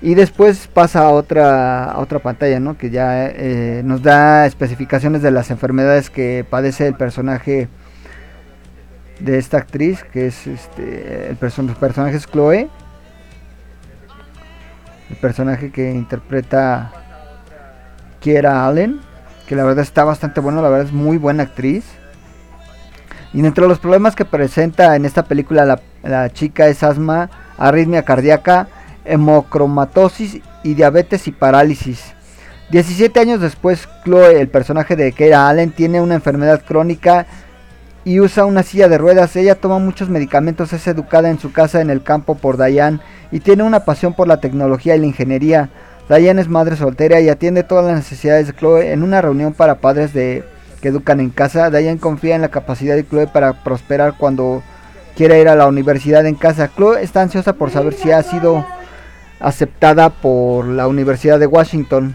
y 0.00 0.14
después 0.14 0.68
pasa 0.68 1.02
a 1.02 1.10
otra, 1.10 1.84
a 1.84 1.98
otra 1.98 2.20
pantalla, 2.20 2.60
¿no? 2.60 2.78
Que 2.78 2.90
ya 2.90 3.26
eh, 3.26 3.82
nos 3.84 4.02
da 4.02 4.46
especificaciones 4.46 5.22
de 5.22 5.32
las 5.32 5.50
enfermedades 5.50 6.08
que 6.08 6.46
padece 6.48 6.86
el 6.86 6.94
personaje 6.94 7.68
de 9.18 9.38
esta 9.38 9.58
actriz, 9.58 10.04
que 10.04 10.28
es 10.28 10.46
este, 10.46 11.30
el, 11.30 11.36
personaje 11.36 12.16
es 12.16 12.26
Chloe, 12.26 12.70
el 15.10 15.16
personaje 15.16 15.72
que 15.72 15.90
interpreta 15.90 16.92
Kiera 18.20 18.68
Allen, 18.68 19.00
que 19.48 19.56
la 19.56 19.64
verdad 19.64 19.82
está 19.82 20.04
bastante 20.04 20.40
bueno, 20.40 20.62
la 20.62 20.68
verdad 20.68 20.86
es 20.86 20.92
muy 20.92 21.16
buena 21.16 21.42
actriz. 21.42 21.84
Y 23.32 23.42
dentro 23.42 23.64
de 23.64 23.68
los 23.68 23.80
problemas 23.80 24.14
que 24.14 24.24
presenta 24.24 24.94
en 24.94 25.04
esta 25.04 25.24
película 25.24 25.64
la, 25.64 25.80
la 26.04 26.32
chica 26.32 26.68
es 26.68 26.84
asma, 26.84 27.28
arritmia 27.58 28.04
cardíaca, 28.04 28.68
hemocromatosis 29.08 30.40
y 30.62 30.74
diabetes 30.74 31.26
y 31.28 31.32
parálisis. 31.32 32.14
17 32.70 33.18
años 33.18 33.40
después, 33.40 33.88
Chloe, 34.04 34.40
el 34.40 34.48
personaje 34.48 34.94
de 34.94 35.12
Keira 35.12 35.48
Allen, 35.48 35.70
tiene 35.70 36.00
una 36.00 36.14
enfermedad 36.14 36.62
crónica 36.66 37.26
y 38.04 38.20
usa 38.20 38.44
una 38.44 38.62
silla 38.62 38.88
de 38.88 38.98
ruedas. 38.98 39.34
Ella 39.36 39.54
toma 39.54 39.78
muchos 39.78 40.08
medicamentos, 40.08 40.72
es 40.72 40.86
educada 40.86 41.30
en 41.30 41.38
su 41.38 41.52
casa 41.52 41.80
en 41.80 41.90
el 41.90 42.02
campo 42.02 42.34
por 42.34 42.62
Diane 42.62 43.00
y 43.30 43.40
tiene 43.40 43.62
una 43.62 43.84
pasión 43.84 44.14
por 44.14 44.28
la 44.28 44.40
tecnología 44.40 44.96
y 44.96 45.00
la 45.00 45.06
ingeniería. 45.06 45.70
Diane 46.08 46.40
es 46.40 46.48
madre 46.48 46.76
soltera 46.76 47.20
y 47.20 47.28
atiende 47.28 47.62
todas 47.62 47.86
las 47.86 47.96
necesidades 47.96 48.46
de 48.46 48.54
Chloe 48.54 48.92
en 48.92 49.02
una 49.02 49.20
reunión 49.20 49.52
para 49.54 49.76
padres 49.76 50.12
de 50.12 50.44
que 50.80 50.88
educan 50.88 51.20
en 51.20 51.30
casa. 51.30 51.70
Diane 51.70 51.98
confía 51.98 52.34
en 52.34 52.42
la 52.42 52.48
capacidad 52.48 52.96
de 52.96 53.06
Chloe 53.06 53.26
para 53.26 53.64
prosperar 53.64 54.14
cuando 54.16 54.62
quiere 55.16 55.40
ir 55.40 55.48
a 55.48 55.56
la 55.56 55.66
universidad 55.66 56.24
en 56.26 56.34
casa. 56.34 56.70
Chloe 56.74 57.02
está 57.02 57.22
ansiosa 57.22 57.54
por 57.54 57.70
saber 57.70 57.94
si 57.94 58.10
ha 58.10 58.22
sido 58.22 58.64
aceptada 59.40 60.10
por 60.10 60.66
la 60.66 60.88
Universidad 60.88 61.38
de 61.38 61.46
Washington. 61.46 62.14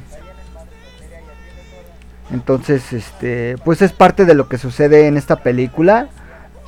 Entonces, 2.32 2.94
este, 2.94 3.58
pues 3.64 3.82
es 3.82 3.92
parte 3.94 4.26
de 4.26 4.34
lo 4.34 4.48
que 4.48 4.58
sucede 4.58 5.08
en 5.08 5.18
esta 5.18 5.38
película. 5.38 6.10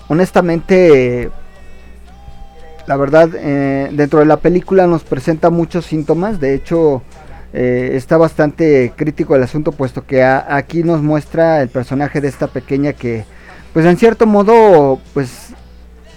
Honestamente, 0.07 1.31
la 2.87 2.97
verdad, 2.97 3.29
eh, 3.33 3.89
dentro 3.91 4.19
de 4.19 4.25
la 4.25 4.37
película 4.37 4.85
nos 4.85 5.03
presenta 5.03 5.49
muchos 5.49 5.85
síntomas. 5.85 6.39
De 6.39 6.53
hecho, 6.53 7.01
eh, 7.53 7.91
está 7.93 8.17
bastante 8.17 8.93
crítico 8.95 9.35
el 9.35 9.43
asunto, 9.43 9.71
puesto 9.71 10.05
que 10.05 10.23
aquí 10.23 10.83
nos 10.83 11.01
muestra 11.01 11.61
el 11.61 11.69
personaje 11.69 12.21
de 12.21 12.27
esta 12.27 12.47
pequeña 12.47 12.93
que, 12.93 13.25
pues 13.73 13.85
en 13.85 13.97
cierto 13.97 14.27
modo, 14.27 14.99
pues 15.13 15.53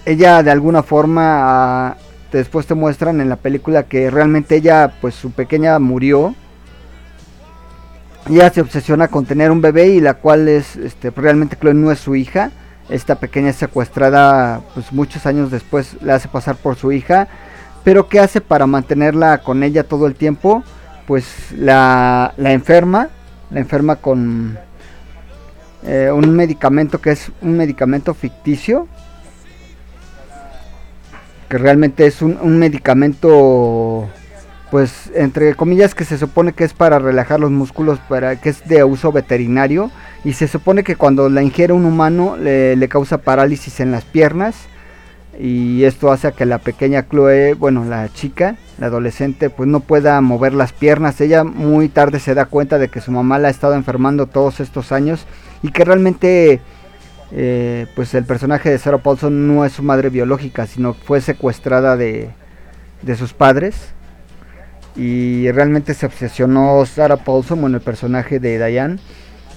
ella 0.05 0.43
de 0.43 0.51
alguna 0.51 0.83
forma 0.83 1.97
después 2.37 2.67
te 2.67 2.75
muestran 2.75 3.21
en 3.21 3.29
la 3.29 3.37
película 3.37 3.85
que 3.85 4.11
realmente 4.11 4.57
ella, 4.57 4.93
pues 5.01 5.15
su 5.15 5.31
pequeña 5.31 5.79
murió. 5.79 6.35
Ella 8.29 8.51
se 8.51 8.61
obsesiona 8.61 9.09
con 9.09 9.25
tener 9.25 9.51
un 9.51 9.61
bebé 9.61 9.89
y 9.89 10.01
la 10.01 10.15
cual 10.15 10.49
es, 10.49 10.77
este, 10.77 11.11
realmente 11.11 11.57
Chloe 11.57 11.75
no 11.75 11.91
es 11.91 11.99
su 11.99 12.15
hija. 12.15 12.51
Esta 12.89 13.17
pequeña 13.17 13.51
es 13.51 13.57
secuestrada, 13.57 14.61
pues 14.75 14.93
muchos 14.93 15.27
años 15.27 15.51
después 15.51 15.97
la 16.03 16.17
hace 16.17 16.29
pasar 16.29 16.57
por 16.57 16.77
su 16.77 16.93
hija. 16.93 17.29
Pero 17.85 18.09
¿qué 18.09 18.21
hace 18.21 18.41
para 18.41 18.67
mantenerla 18.67 19.39
con 19.39 19.63
ella 19.63 19.85
todo 19.85 20.07
el 20.07 20.15
tiempo? 20.15 20.63
Pues 21.07 21.53
la, 21.57 22.35
la 22.37 22.53
enferma, 22.53 23.09
la 23.51 23.61
enferma 23.61 23.97
con 23.97 24.59
eh, 25.85 26.11
un 26.13 26.35
medicamento 26.35 27.01
que 27.01 27.13
es 27.13 27.31
un 27.41 27.57
medicamento 27.57 28.13
ficticio 28.13 28.89
que 31.49 31.59
realmente 31.59 32.07
es 32.07 32.23
un, 32.23 32.59
medicamento 32.59 34.09
pues 34.71 35.11
entre 35.15 35.55
comillas 35.55 35.95
que 35.95 36.05
se 36.05 36.19
supone 36.19 36.53
que 36.53 36.65
es 36.65 36.75
para 36.75 36.99
relajar 36.99 37.41
los 37.41 37.51
músculos, 37.51 37.99
para 38.01 38.37
que 38.37 38.51
es 38.51 38.69
de 38.69 38.85
uso 38.85 39.13
veterinario 39.13 39.91
y 40.25 40.35
se 40.35 40.47
supone 40.47 40.85
que 40.85 40.97
cuando 40.97 41.31
la 41.31 41.43
ingiere 41.43 41.73
un 41.73 41.87
humano 41.87 42.37
le, 42.37 42.77
le, 42.77 42.89
causa 42.89 43.19
parálisis 43.19 43.81
en 43.81 43.93
las 43.93 44.05
piernas 44.05 44.69
y 45.39 45.85
esto 45.85 46.11
hace 46.11 46.27
a 46.27 46.33
que 46.33 46.45
la 46.45 46.59
pequeña 46.59 47.07
Chloe, 47.09 47.55
bueno, 47.55 47.85
la 47.85 48.13
chica, 48.13 48.57
la 48.79 48.87
adolescente, 48.87 49.51
pues 49.51 49.69
no 49.69 49.81
pueda 49.81 50.21
mover 50.21 50.53
las 50.53 50.73
piernas. 50.73 51.21
Ella 51.21 51.45
muy 51.45 51.89
tarde 51.89 52.19
se 52.19 52.35
da 52.35 52.47
cuenta 52.47 52.79
de 52.79 52.89
que 52.89 53.01
su 53.01 53.13
mamá 53.13 53.39
la 53.39 53.49
ha 53.49 53.51
estado 53.51 53.75
enfermando 53.75 54.27
todos 54.27 54.59
estos 54.59 54.91
años 54.91 55.27
y 55.63 55.71
que 55.71 55.85
realmente 55.85 56.61
eh, 57.31 57.87
pues 57.95 58.15
el 58.15 58.25
personaje 58.25 58.71
de 58.71 58.79
Sarah 58.79 58.99
Paulson 58.99 59.47
no 59.47 59.65
es 59.65 59.73
su 59.73 59.83
madre 59.83 60.09
biológica, 60.11 60.67
sino 60.67 60.95
fue 60.95 61.21
secuestrada 61.21 61.97
de, 61.97 62.31
sus 63.17 63.33
padres. 63.33 63.93
Y 64.97 65.51
realmente 65.53 65.95
se 65.95 66.07
obsesionó 66.07 66.85
Sarah 66.87 67.19
Paulson, 67.19 67.61
bueno, 67.61 67.77
el 67.77 67.83
personaje 67.83 68.41
de 68.41 68.65
Diane, 68.65 68.99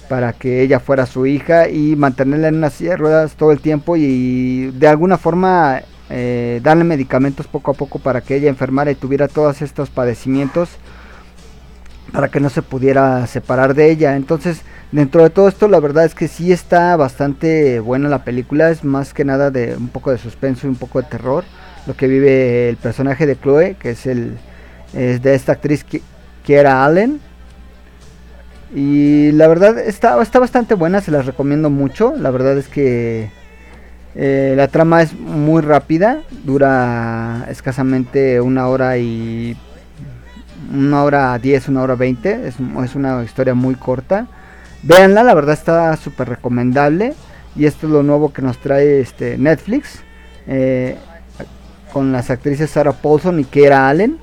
para 0.08 0.32
que 0.32 0.62
ella 0.62 0.78
fuera 0.78 1.06
su 1.06 1.26
hija 1.26 1.68
y 1.68 1.96
mantenerla 1.96 2.48
en 2.48 2.56
una 2.56 2.70
silla 2.70 2.90
de 2.90 2.96
ruedas 2.98 3.34
todo 3.34 3.50
el 3.50 3.60
tiempo 3.60 3.96
y 3.96 4.70
de 4.72 4.86
alguna 4.86 5.18
forma 5.18 5.82
eh, 6.10 6.60
darle 6.62 6.84
medicamentos 6.84 7.46
poco 7.46 7.70
a 7.70 7.74
poco 7.74 7.98
para 7.98 8.20
que 8.20 8.36
ella 8.36 8.50
enfermara 8.50 8.90
y 8.90 8.94
tuviera 8.94 9.26
todos 9.26 9.62
estos 9.62 9.88
padecimientos 9.88 10.68
para 12.12 12.28
que 12.28 12.40
no 12.40 12.50
se 12.50 12.62
pudiera 12.62 13.26
separar 13.26 13.74
de 13.74 13.90
ella. 13.90 14.16
Entonces, 14.16 14.62
dentro 14.92 15.22
de 15.22 15.30
todo 15.30 15.48
esto, 15.48 15.66
la 15.68 15.80
verdad 15.80 16.04
es 16.04 16.14
que 16.14 16.28
sí 16.28 16.52
está 16.52 16.96
bastante 16.96 17.80
buena 17.80 18.08
la 18.08 18.24
película. 18.24 18.70
Es 18.70 18.84
más 18.84 19.12
que 19.12 19.24
nada 19.24 19.50
de 19.50 19.76
un 19.76 19.88
poco 19.88 20.10
de 20.10 20.18
suspenso 20.18 20.66
y 20.66 20.70
un 20.70 20.76
poco 20.76 21.02
de 21.02 21.08
terror. 21.08 21.44
Lo 21.86 21.96
que 21.96 22.06
vive 22.06 22.68
el 22.68 22.76
personaje 22.76 23.26
de 23.26 23.36
Chloe, 23.36 23.76
que 23.78 23.90
es 23.90 24.06
el 24.06 24.38
de 24.92 25.34
esta 25.34 25.52
actriz 25.52 25.84
que, 25.84 26.02
era 26.46 26.84
Allen. 26.84 27.20
Y 28.74 29.32
la 29.32 29.48
verdad 29.48 29.78
está, 29.78 30.20
está 30.22 30.38
bastante 30.38 30.74
buena, 30.74 31.00
se 31.00 31.10
las 31.10 31.26
recomiendo 31.26 31.70
mucho. 31.70 32.14
La 32.16 32.30
verdad 32.30 32.56
es 32.56 32.68
que 32.68 33.30
eh, 34.14 34.54
la 34.56 34.68
trama 34.68 35.02
es 35.02 35.14
muy 35.14 35.62
rápida, 35.62 36.20
dura 36.44 37.46
escasamente 37.48 38.40
una 38.40 38.68
hora 38.68 38.98
y 38.98 39.56
una 40.72 41.02
hora 41.02 41.38
10, 41.38 41.68
una 41.68 41.82
hora 41.82 41.94
20. 41.96 42.48
Es, 42.48 42.56
es 42.84 42.94
una 42.94 43.22
historia 43.24 43.54
muy 43.54 43.74
corta. 43.74 44.26
Véanla, 44.82 45.22
la 45.22 45.34
verdad 45.34 45.54
está 45.54 45.96
súper 45.96 46.28
recomendable. 46.28 47.14
Y 47.54 47.66
esto 47.66 47.86
es 47.86 47.92
lo 47.92 48.02
nuevo 48.02 48.32
que 48.32 48.42
nos 48.42 48.58
trae 48.58 49.00
este 49.00 49.38
Netflix. 49.38 50.02
Eh, 50.46 50.96
con 51.92 52.10
las 52.10 52.30
actrices 52.30 52.70
Sarah 52.70 52.92
Paulson 52.92 53.38
y 53.38 53.44
Kera 53.44 53.88
Allen. 53.88 54.18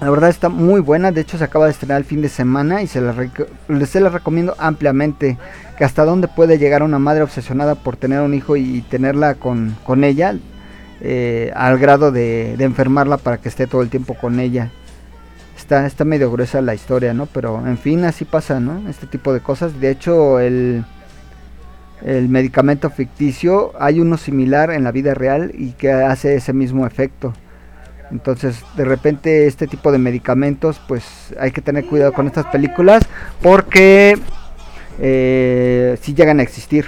La 0.00 0.10
verdad 0.10 0.30
está 0.30 0.48
muy 0.48 0.80
buena. 0.80 1.12
De 1.12 1.20
hecho 1.20 1.38
se 1.38 1.44
acaba 1.44 1.66
de 1.66 1.72
estrenar 1.72 1.98
el 1.98 2.04
fin 2.04 2.22
de 2.22 2.28
semana. 2.28 2.82
Y 2.82 2.86
se 2.86 3.00
la, 3.00 3.14
se 3.86 4.00
la 4.00 4.08
recomiendo 4.08 4.56
ampliamente. 4.58 5.38
Que 5.78 5.84
hasta 5.84 6.04
dónde 6.04 6.26
puede 6.28 6.58
llegar 6.58 6.82
una 6.82 6.98
madre 6.98 7.22
obsesionada 7.22 7.76
por 7.76 7.96
tener 7.96 8.20
un 8.20 8.34
hijo 8.34 8.56
y 8.56 8.82
tenerla 8.82 9.34
con, 9.34 9.76
con 9.84 10.02
ella. 10.02 10.34
Eh, 11.00 11.52
al 11.54 11.78
grado 11.78 12.10
de, 12.10 12.56
de 12.56 12.64
enfermarla 12.64 13.18
para 13.18 13.36
que 13.36 13.48
esté 13.48 13.66
todo 13.66 13.82
el 13.82 13.90
tiempo 13.90 14.14
con 14.14 14.40
ella 14.40 14.70
está, 15.64 15.86
está 15.86 16.04
medio 16.04 16.30
gruesa 16.30 16.60
la 16.60 16.74
historia, 16.74 17.14
¿no? 17.14 17.26
Pero 17.26 17.66
en 17.66 17.78
fin, 17.78 18.04
así 18.04 18.24
pasa, 18.26 18.60
¿no? 18.60 18.88
Este 18.88 19.06
tipo 19.06 19.32
de 19.32 19.40
cosas. 19.40 19.80
De 19.80 19.90
hecho, 19.90 20.38
el, 20.38 20.84
el 22.02 22.28
medicamento 22.28 22.90
ficticio, 22.90 23.72
hay 23.78 23.98
uno 23.98 24.18
similar 24.18 24.70
en 24.70 24.84
la 24.84 24.92
vida 24.92 25.14
real 25.14 25.52
y 25.54 25.72
que 25.72 25.90
hace 25.90 26.36
ese 26.36 26.52
mismo 26.52 26.86
efecto. 26.86 27.32
Entonces, 28.10 28.62
de 28.76 28.84
repente, 28.84 29.46
este 29.46 29.66
tipo 29.66 29.90
de 29.90 29.98
medicamentos, 29.98 30.80
pues 30.86 31.34
hay 31.40 31.50
que 31.50 31.62
tener 31.62 31.86
cuidado 31.86 32.12
con 32.12 32.26
estas 32.26 32.46
películas 32.46 33.02
porque 33.40 34.18
eh, 35.00 35.98
si 36.02 36.12
llegan 36.14 36.40
a 36.40 36.42
existir. 36.42 36.86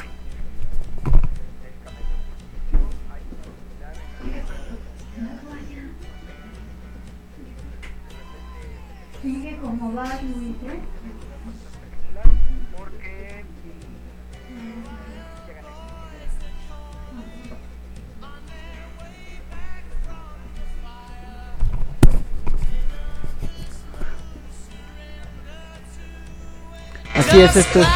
Así 27.14 27.40
es, 27.40 27.56
esto 27.56 27.80
es 27.80 27.86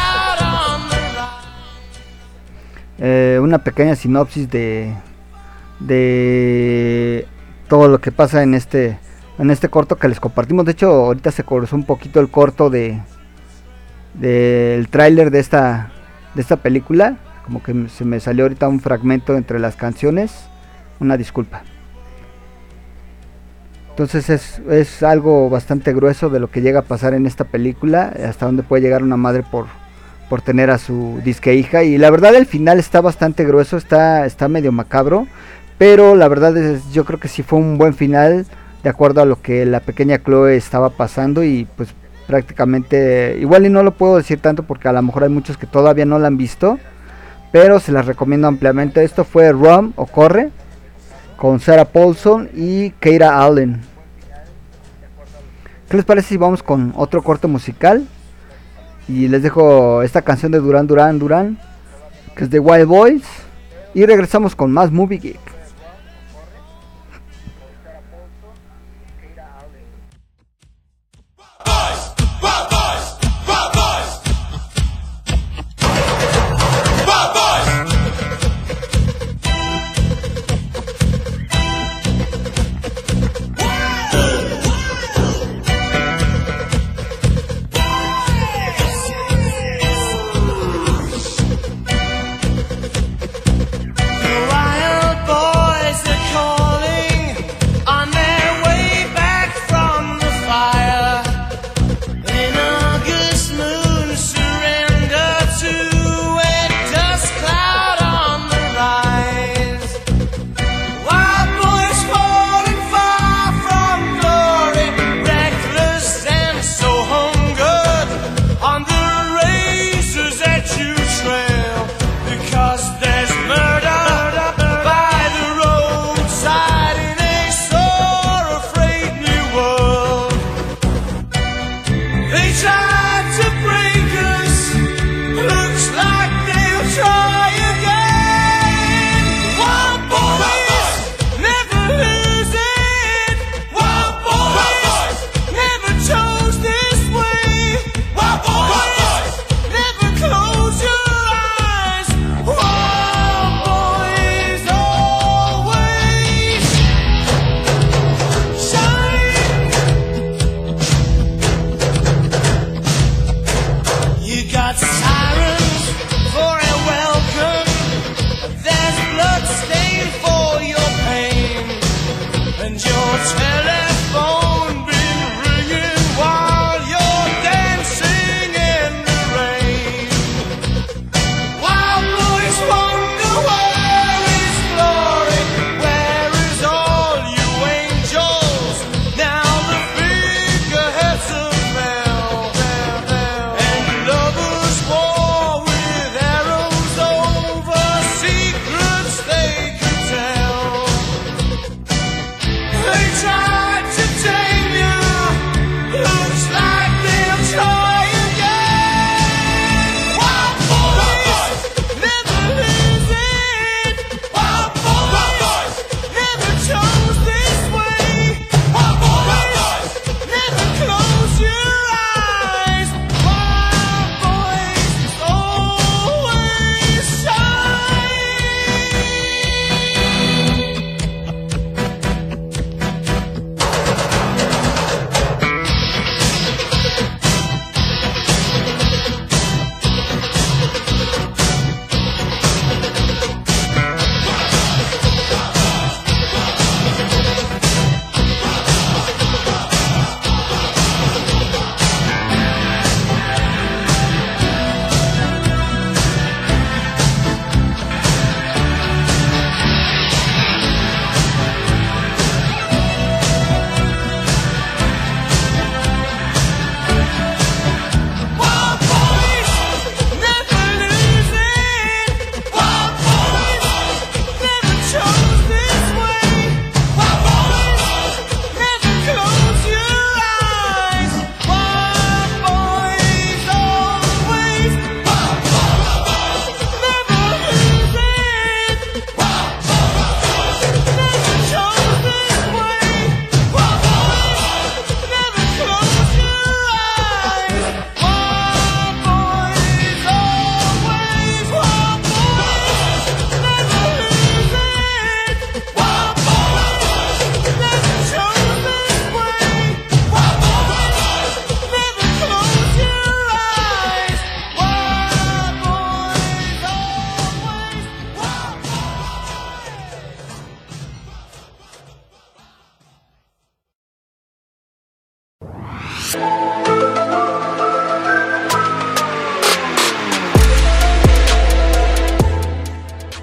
eh, 2.99 3.39
una 3.41 3.59
pequeña 3.59 3.95
sinopsis 3.95 4.49
de, 4.49 4.93
de 5.79 7.27
todo 7.69 7.87
lo 7.87 8.01
que 8.01 8.11
pasa 8.11 8.43
en 8.43 8.55
este 8.55 8.99
en 9.41 9.49
este 9.49 9.69
corto 9.69 9.95
que 9.97 10.07
les 10.07 10.19
compartimos. 10.19 10.65
De 10.65 10.73
hecho, 10.73 10.91
ahorita 10.91 11.31
se 11.31 11.43
cruzó 11.43 11.75
un 11.75 11.83
poquito 11.83 12.19
el 12.19 12.29
corto 12.29 12.69
de 12.69 13.01
del 14.13 14.83
de 14.83 14.87
tráiler 14.89 15.31
de 15.31 15.39
esta 15.39 15.91
de 16.35 16.41
esta 16.41 16.57
película, 16.57 17.17
como 17.43 17.63
que 17.63 17.89
se 17.89 18.05
me 18.05 18.19
salió 18.19 18.45
ahorita 18.45 18.67
un 18.67 18.79
fragmento 18.79 19.35
entre 19.35 19.59
las 19.59 19.75
canciones. 19.75 20.31
Una 20.99 21.17
disculpa. 21.17 21.63
Entonces 23.89 24.29
es, 24.29 24.61
es 24.69 25.01
algo 25.01 25.49
bastante 25.49 25.91
grueso 25.91 26.29
de 26.29 26.39
lo 26.39 26.51
que 26.51 26.61
llega 26.61 26.81
a 26.81 26.83
pasar 26.83 27.15
en 27.15 27.25
esta 27.25 27.45
película, 27.45 28.13
hasta 28.23 28.45
dónde 28.45 28.61
puede 28.61 28.83
llegar 28.83 29.01
una 29.01 29.17
madre 29.17 29.43
por, 29.43 29.65
por 30.29 30.43
tener 30.43 30.69
a 30.69 30.77
su 30.77 31.19
disque 31.25 31.55
hija. 31.55 31.83
Y 31.83 31.97
la 31.97 32.11
verdad 32.11 32.35
el 32.35 32.45
final 32.45 32.77
está 32.77 33.01
bastante 33.01 33.43
grueso, 33.43 33.77
está, 33.77 34.27
está 34.27 34.47
medio 34.47 34.71
macabro, 34.71 35.27
pero 35.79 36.15
la 36.15 36.27
verdad 36.27 36.55
es 36.55 36.93
yo 36.93 37.05
creo 37.05 37.19
que 37.19 37.27
sí 37.27 37.41
fue 37.41 37.57
un 37.57 37.79
buen 37.79 37.95
final 37.95 38.45
de 38.83 38.89
acuerdo 38.89 39.21
a 39.21 39.25
lo 39.25 39.41
que 39.41 39.65
la 39.65 39.79
pequeña 39.79 40.19
Chloe 40.19 40.55
estaba 40.55 40.89
pasando 40.89 41.43
y 41.43 41.67
pues 41.75 41.89
prácticamente 42.27 43.37
igual 43.39 43.65
y 43.65 43.69
no 43.69 43.83
lo 43.83 43.91
puedo 43.91 44.17
decir 44.17 44.39
tanto 44.39 44.63
porque 44.63 44.87
a 44.87 44.93
lo 44.93 45.01
mejor 45.01 45.23
hay 45.23 45.29
muchos 45.29 45.57
que 45.57 45.67
todavía 45.67 46.05
no 46.05 46.17
la 46.17 46.27
han 46.27 46.37
visto, 46.37 46.79
pero 47.51 47.79
se 47.79 47.91
las 47.91 48.05
recomiendo 48.05 48.47
ampliamente. 48.47 49.03
Esto 49.03 49.23
fue 49.23 49.51
Rum 49.51 49.93
o 49.95 50.05
Corre 50.05 50.49
con 51.37 51.59
Sarah 51.59 51.85
Paulson 51.85 52.49
y 52.55 52.91
Keira 52.91 53.43
Allen. 53.43 53.81
¿Qué 55.89 55.97
les 55.97 56.05
parece 56.05 56.29
si 56.29 56.37
vamos 56.37 56.63
con 56.63 56.93
otro 56.95 57.21
corte 57.21 57.47
musical? 57.47 58.07
Y 59.09 59.27
les 59.27 59.43
dejo 59.43 60.03
esta 60.03 60.21
canción 60.21 60.51
de 60.53 60.59
Duran 60.59 60.87
Duran 60.87 61.19
Duran, 61.19 61.59
que 62.35 62.45
es 62.45 62.49
de 62.49 62.59
Wild 62.59 62.85
Boys. 62.85 63.23
Y 63.93 64.05
regresamos 64.05 64.55
con 64.55 64.71
más 64.71 64.89
Movie 64.89 65.17
Geek. 65.17 65.50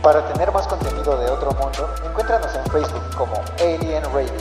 Para 0.03 0.33
tener 0.33 0.51
más 0.53 0.67
contenido 0.67 1.19
de 1.19 1.31
otro 1.31 1.51
mundo, 1.53 1.95
encuéntranos 2.07 2.55
en 2.55 2.65
Facebook 2.73 3.03
como 3.15 3.35
Alien 3.61 4.03
Radio. 4.05 4.33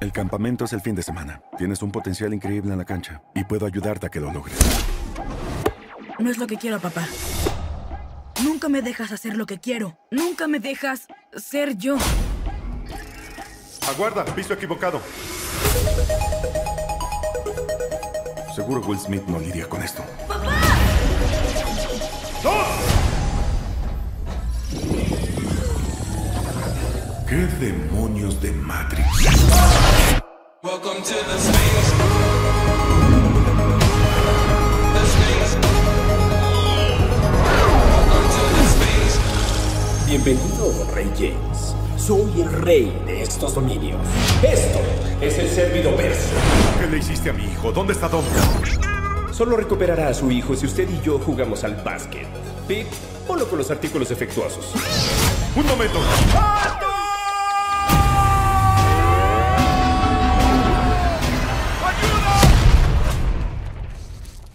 El 0.00 0.12
campamento 0.12 0.64
es 0.64 0.72
el 0.72 0.80
fin 0.80 0.94
de 0.94 1.02
semana. 1.02 1.42
Tienes 1.58 1.82
un 1.82 1.90
potencial 1.92 2.32
increíble 2.32 2.72
en 2.72 2.78
la 2.78 2.86
cancha 2.86 3.20
y 3.34 3.44
puedo 3.44 3.66
ayudarte 3.66 4.06
a 4.06 4.08
que 4.08 4.20
lo 4.20 4.32
logres. 4.32 4.56
No 6.18 6.30
es 6.30 6.38
lo 6.38 6.46
que 6.46 6.56
quiero, 6.56 6.80
papá. 6.80 7.06
Nunca 8.42 8.70
me 8.70 8.80
dejas 8.80 9.12
hacer 9.12 9.36
lo 9.36 9.44
que 9.44 9.58
quiero. 9.58 9.98
Nunca 10.10 10.48
me 10.48 10.58
dejas 10.58 11.06
ser 11.36 11.76
yo. 11.76 11.98
Aguarda, 13.88 14.22
piso 14.34 14.52
equivocado. 14.52 15.00
Seguro 18.54 18.82
Will 18.82 18.98
Smith 18.98 19.22
no 19.26 19.38
lidia 19.38 19.66
con 19.66 19.82
esto. 19.82 20.02
¿Qué 27.26 27.36
demonios 27.36 28.40
de 28.42 28.52
Matrix? 28.52 29.06
Welcome 30.62 31.02
to 31.02 31.14
the 31.14 31.38
space. 31.38 32.28
Bienvenido, 40.06 40.86
Rey 40.94 41.10
James. 41.16 41.77
Soy 42.08 42.40
el 42.40 42.50
rey 42.50 43.02
de 43.04 43.20
estos 43.20 43.54
dominios. 43.54 44.00
Esto 44.42 44.78
es 45.20 45.38
el 45.40 45.46
servido 45.50 45.94
verso. 45.94 46.30
¿Qué 46.80 46.86
le 46.86 46.96
hiciste 46.96 47.28
a 47.28 47.34
mi 47.34 47.44
hijo? 47.44 47.70
¿Dónde 47.70 47.92
está 47.92 48.08
Dom? 48.08 48.24
Solo 49.30 49.58
recuperará 49.58 50.08
a 50.08 50.14
su 50.14 50.30
hijo 50.30 50.56
si 50.56 50.64
usted 50.64 50.88
y 50.88 51.02
yo 51.02 51.18
jugamos 51.18 51.64
al 51.64 51.74
básquet. 51.84 52.26
Pete, 52.66 52.88
ponlo 53.26 53.46
con 53.46 53.58
los 53.58 53.70
artículos 53.70 54.08
defectuosos. 54.08 54.72
¡Un 55.54 55.66
momento! 55.66 55.98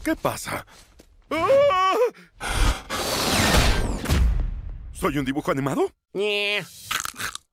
¿Qué 0.03 0.15
pasa? 0.15 0.65
¡Ah! 1.29 1.93
¿Soy 4.91 5.19
un 5.19 5.25
dibujo 5.25 5.51
animado? 5.51 5.91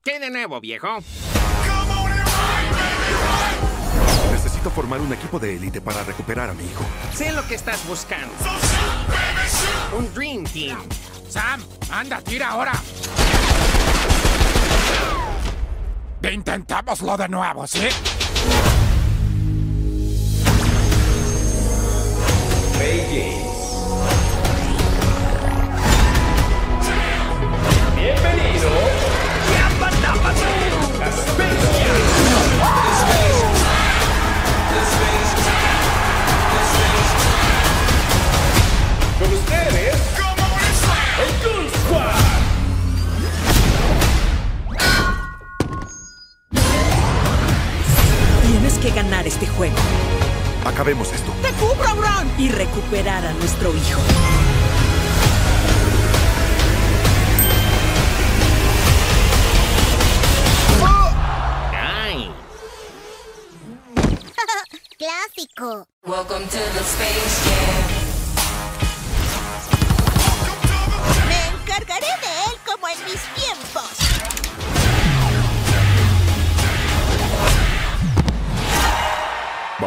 ¿Qué 0.03 0.19
de 0.19 0.31
nuevo, 0.31 0.59
viejo? 0.59 0.87
Necesito 4.31 4.71
formar 4.71 4.99
un 4.99 5.13
equipo 5.13 5.37
de 5.37 5.55
élite 5.55 5.79
para 5.79 6.03
recuperar 6.03 6.49
a 6.49 6.53
mi 6.55 6.63
hijo. 6.63 6.83
Sé 7.13 7.31
lo 7.33 7.47
que 7.47 7.53
estás 7.53 7.85
buscando. 7.87 8.33
Un 9.95 10.11
Dream 10.15 10.43
Team. 10.45 10.79
Sam, 11.29 11.63
anda, 11.91 12.19
tira 12.21 12.49
ahora. 12.49 12.73
Intentémoslo 16.31 17.15
de 17.17 17.29
nuevo, 17.29 17.67
¿sí? 17.67 17.87
Rey 22.79 23.05
James. 23.11 23.41
Que 48.81 48.89
ganar 48.89 49.27
este 49.27 49.45
juego 49.45 49.75
Acabemos 50.65 51.11
esto. 51.11 51.31
¡Te 51.41 51.51
cubro, 51.53 51.95
Bron! 51.95 52.31
y 52.37 52.49
recuperar 52.49 53.25
a 53.25 53.33
nuestro 53.33 53.75
hijo. 53.75 54.01
Ay. 61.73 62.31
Clásico. 64.97 65.87
Welcome 66.05 66.45
to 66.45 66.59
the 66.73 66.83
space 66.83 67.43
jam. 67.43 68.00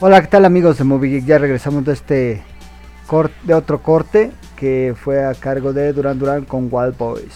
Hola, 0.00 0.20
¿qué 0.22 0.28
tal 0.28 0.44
amigos 0.44 0.78
de 0.78 0.84
Movie 0.84 1.10
Geek? 1.10 1.26
Ya 1.26 1.38
regresamos 1.38 1.84
de 1.84 1.92
este 1.92 2.42
cor- 3.06 3.30
de 3.44 3.54
otro 3.54 3.82
corte 3.82 4.30
que 4.56 4.94
fue 4.98 5.24
a 5.24 5.34
cargo 5.34 5.72
de 5.72 5.92
Duran 5.92 6.18
Duran 6.18 6.44
con 6.44 6.68
Wild 6.70 6.96
Boys. 6.96 7.34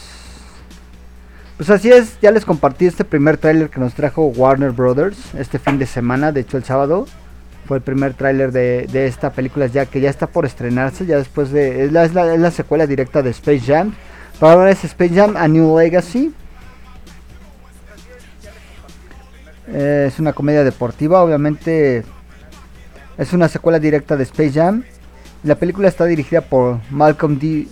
Pues 1.56 1.70
así 1.70 1.90
es, 1.90 2.18
ya 2.20 2.30
les 2.30 2.44
compartí 2.44 2.86
este 2.86 3.04
primer 3.04 3.36
tráiler 3.36 3.70
que 3.70 3.78
nos 3.80 3.94
trajo 3.94 4.26
Warner 4.26 4.72
Brothers 4.72 5.34
este 5.34 5.58
fin 5.58 5.78
de 5.78 5.86
semana, 5.86 6.32
de 6.32 6.40
hecho 6.40 6.56
el 6.56 6.64
sábado 6.64 7.06
fue 7.66 7.76
el 7.78 7.82
primer 7.82 8.14
tráiler 8.14 8.50
de, 8.50 8.86
de 8.90 9.06
esta 9.06 9.30
película 9.30 9.66
ya 9.66 9.86
que 9.86 10.00
ya 10.00 10.10
está 10.10 10.26
por 10.26 10.44
estrenarse, 10.44 11.06
ya 11.06 11.16
después 11.16 11.50
de 11.50 11.84
es 11.84 11.92
la, 11.92 12.04
es 12.04 12.12
la- 12.12 12.50
secuela 12.50 12.86
directa 12.86 13.22
de 13.22 13.30
Space 13.30 13.60
Jam. 13.60 13.94
Para 14.40 14.54
ahora 14.54 14.70
es 14.70 14.84
Space 14.84 15.14
Jam 15.14 15.36
A 15.36 15.46
New 15.48 15.78
Legacy. 15.78 16.34
Eh, 19.68 20.06
es 20.08 20.18
una 20.18 20.32
comedia 20.32 20.64
deportiva, 20.64 21.22
obviamente 21.22 22.04
es 23.18 23.32
una 23.32 23.48
secuela 23.48 23.78
directa 23.78 24.16
de 24.16 24.24
Space 24.24 24.52
Jam. 24.52 24.82
La 25.42 25.54
película 25.56 25.88
está 25.88 26.04
dirigida 26.04 26.40
por 26.40 26.80
Malcolm 26.90 27.38
D. 27.38 27.68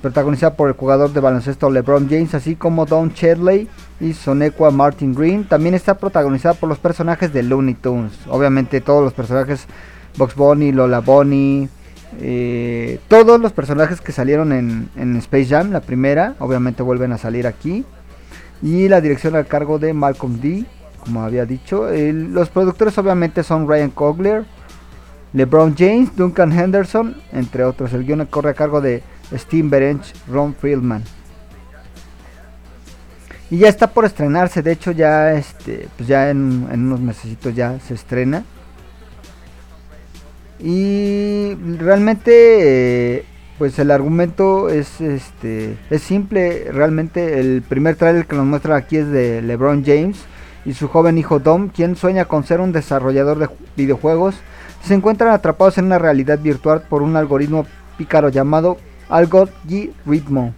Protagonizada 0.00 0.54
por 0.54 0.68
el 0.68 0.76
jugador 0.76 1.12
de 1.12 1.20
baloncesto 1.20 1.68
LeBron 1.68 2.08
James, 2.08 2.34
así 2.34 2.56
como 2.56 2.86
Don 2.86 3.12
Chedley 3.12 3.68
y 4.00 4.14
Sonequa 4.14 4.70
Martin 4.70 5.14
Green. 5.14 5.44
También 5.44 5.74
está 5.74 5.98
protagonizada 5.98 6.54
por 6.54 6.70
los 6.70 6.78
personajes 6.78 7.34
de 7.34 7.42
Looney 7.42 7.74
Tunes. 7.74 8.12
Obviamente 8.28 8.80
todos 8.80 9.04
los 9.04 9.12
personajes, 9.12 9.66
Box 10.16 10.34
Bunny, 10.34 10.72
Lola 10.72 11.00
Bunny, 11.00 11.68
eh, 12.18 12.98
todos 13.08 13.38
los 13.38 13.52
personajes 13.52 14.00
que 14.00 14.12
salieron 14.12 14.52
en, 14.52 14.88
en 14.96 15.16
Space 15.16 15.46
Jam, 15.46 15.70
la 15.70 15.80
primera, 15.80 16.34
obviamente 16.38 16.82
vuelven 16.82 17.12
a 17.12 17.18
salir 17.18 17.46
aquí. 17.46 17.84
Y 18.62 18.88
la 18.88 19.02
dirección 19.02 19.36
al 19.36 19.46
cargo 19.46 19.78
de 19.78 19.92
Malcolm 19.92 20.40
D, 20.40 20.64
como 21.00 21.22
había 21.22 21.46
dicho. 21.46 21.88
Los 21.90 22.48
productores 22.48 22.96
obviamente 22.98 23.42
son 23.42 23.68
Ryan 23.68 23.90
Coogler, 23.90 24.44
LeBron 25.32 25.74
James, 25.76 26.14
Duncan 26.16 26.52
Henderson, 26.52 27.16
entre 27.32 27.64
otros. 27.64 27.92
El 27.92 28.04
guion 28.04 28.24
corre 28.26 28.50
a 28.50 28.54
cargo 28.54 28.80
de 28.80 29.02
Steve 29.36 29.68
Berench, 29.68 30.12
Ron 30.28 30.54
Friedman. 30.54 31.02
Y 33.50 33.58
ya 33.58 33.68
está 33.68 33.88
por 33.88 34.04
estrenarse, 34.04 34.62
de 34.62 34.72
hecho 34.72 34.92
ya 34.92 35.32
este, 35.32 35.88
pues 35.96 36.08
ya 36.08 36.30
en, 36.30 36.68
unos 36.72 37.00
mesecitos 37.00 37.54
ya 37.54 37.80
se 37.80 37.94
estrena. 37.94 38.44
Y 40.60 41.54
realmente 41.78 43.16
eh, 43.16 43.24
pues 43.58 43.78
el 43.78 43.90
argumento 43.90 44.68
es 44.68 45.00
este 45.00 45.76
es 45.88 46.02
simple, 46.02 46.68
realmente 46.70 47.40
el 47.40 47.62
primer 47.62 47.96
tráiler 47.96 48.26
que 48.26 48.36
nos 48.36 48.46
muestra 48.46 48.76
aquí 48.76 48.98
es 48.98 49.08
de 49.08 49.42
LeBron 49.42 49.84
James 49.84 50.18
y 50.64 50.74
su 50.74 50.88
joven 50.88 51.18
hijo 51.18 51.38
Dom, 51.38 51.68
quien 51.68 51.96
sueña 51.96 52.26
con 52.26 52.44
ser 52.44 52.60
un 52.60 52.72
desarrollador 52.72 53.38
de 53.38 53.46
ju- 53.46 53.54
videojuegos, 53.76 54.34
se 54.84 54.94
encuentran 54.94 55.32
atrapados 55.32 55.78
en 55.78 55.86
una 55.86 55.98
realidad 55.98 56.38
virtual 56.38 56.82
por 56.88 57.02
un 57.02 57.16
algoritmo 57.16 57.66
pícaro 57.96 58.28
llamado 58.28 58.76
algo 59.08 59.48
y 59.68 59.90
ritmo. 60.06 60.54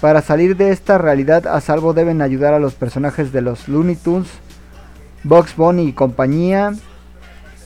Para 0.00 0.22
salir 0.22 0.56
de 0.56 0.70
esta 0.70 0.98
realidad 0.98 1.46
a 1.46 1.60
salvo 1.60 1.92
deben 1.92 2.22
ayudar 2.22 2.54
a 2.54 2.58
los 2.58 2.74
personajes 2.74 3.32
de 3.32 3.42
los 3.42 3.68
Looney 3.68 3.96
Tunes, 3.96 4.28
Bugs 5.24 5.54
Bunny 5.54 5.88
y 5.88 5.92
compañía, 5.92 6.72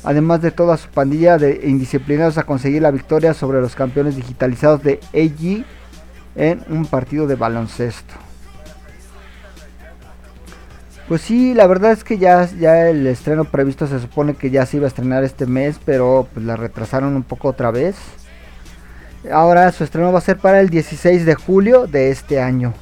además 0.02 0.42
de 0.42 0.50
toda 0.50 0.76
su 0.76 0.88
pandilla 0.88 1.38
de 1.38 1.60
indisciplinados 1.64 2.36
a 2.36 2.42
conseguir 2.42 2.82
la 2.82 2.90
victoria 2.90 3.32
sobre 3.34 3.60
los 3.60 3.74
campeones 3.76 4.16
digitalizados 4.16 4.82
de 4.82 5.00
AG 5.14 5.64
en 6.36 6.64
un 6.68 6.86
partido 6.86 7.26
de 7.28 7.36
baloncesto. 7.36 8.14
Pues 11.08 11.20
sí, 11.20 11.52
la 11.52 11.66
verdad 11.66 11.92
es 11.92 12.02
que 12.02 12.16
ya, 12.16 12.48
ya 12.58 12.88
el 12.88 13.06
estreno 13.06 13.44
previsto 13.44 13.86
se 13.86 14.00
supone 14.00 14.34
que 14.34 14.50
ya 14.50 14.64
se 14.64 14.78
iba 14.78 14.86
a 14.86 14.88
estrenar 14.88 15.22
este 15.22 15.44
mes, 15.44 15.78
pero 15.84 16.26
pues 16.32 16.46
la 16.46 16.56
retrasaron 16.56 17.14
un 17.14 17.22
poco 17.22 17.48
otra 17.48 17.70
vez. 17.70 17.94
Ahora 19.30 19.70
su 19.72 19.84
estreno 19.84 20.12
va 20.12 20.18
a 20.18 20.22
ser 20.22 20.38
para 20.38 20.60
el 20.60 20.70
16 20.70 21.26
de 21.26 21.34
julio 21.34 21.86
de 21.86 22.10
este 22.10 22.40
año. 22.40 22.72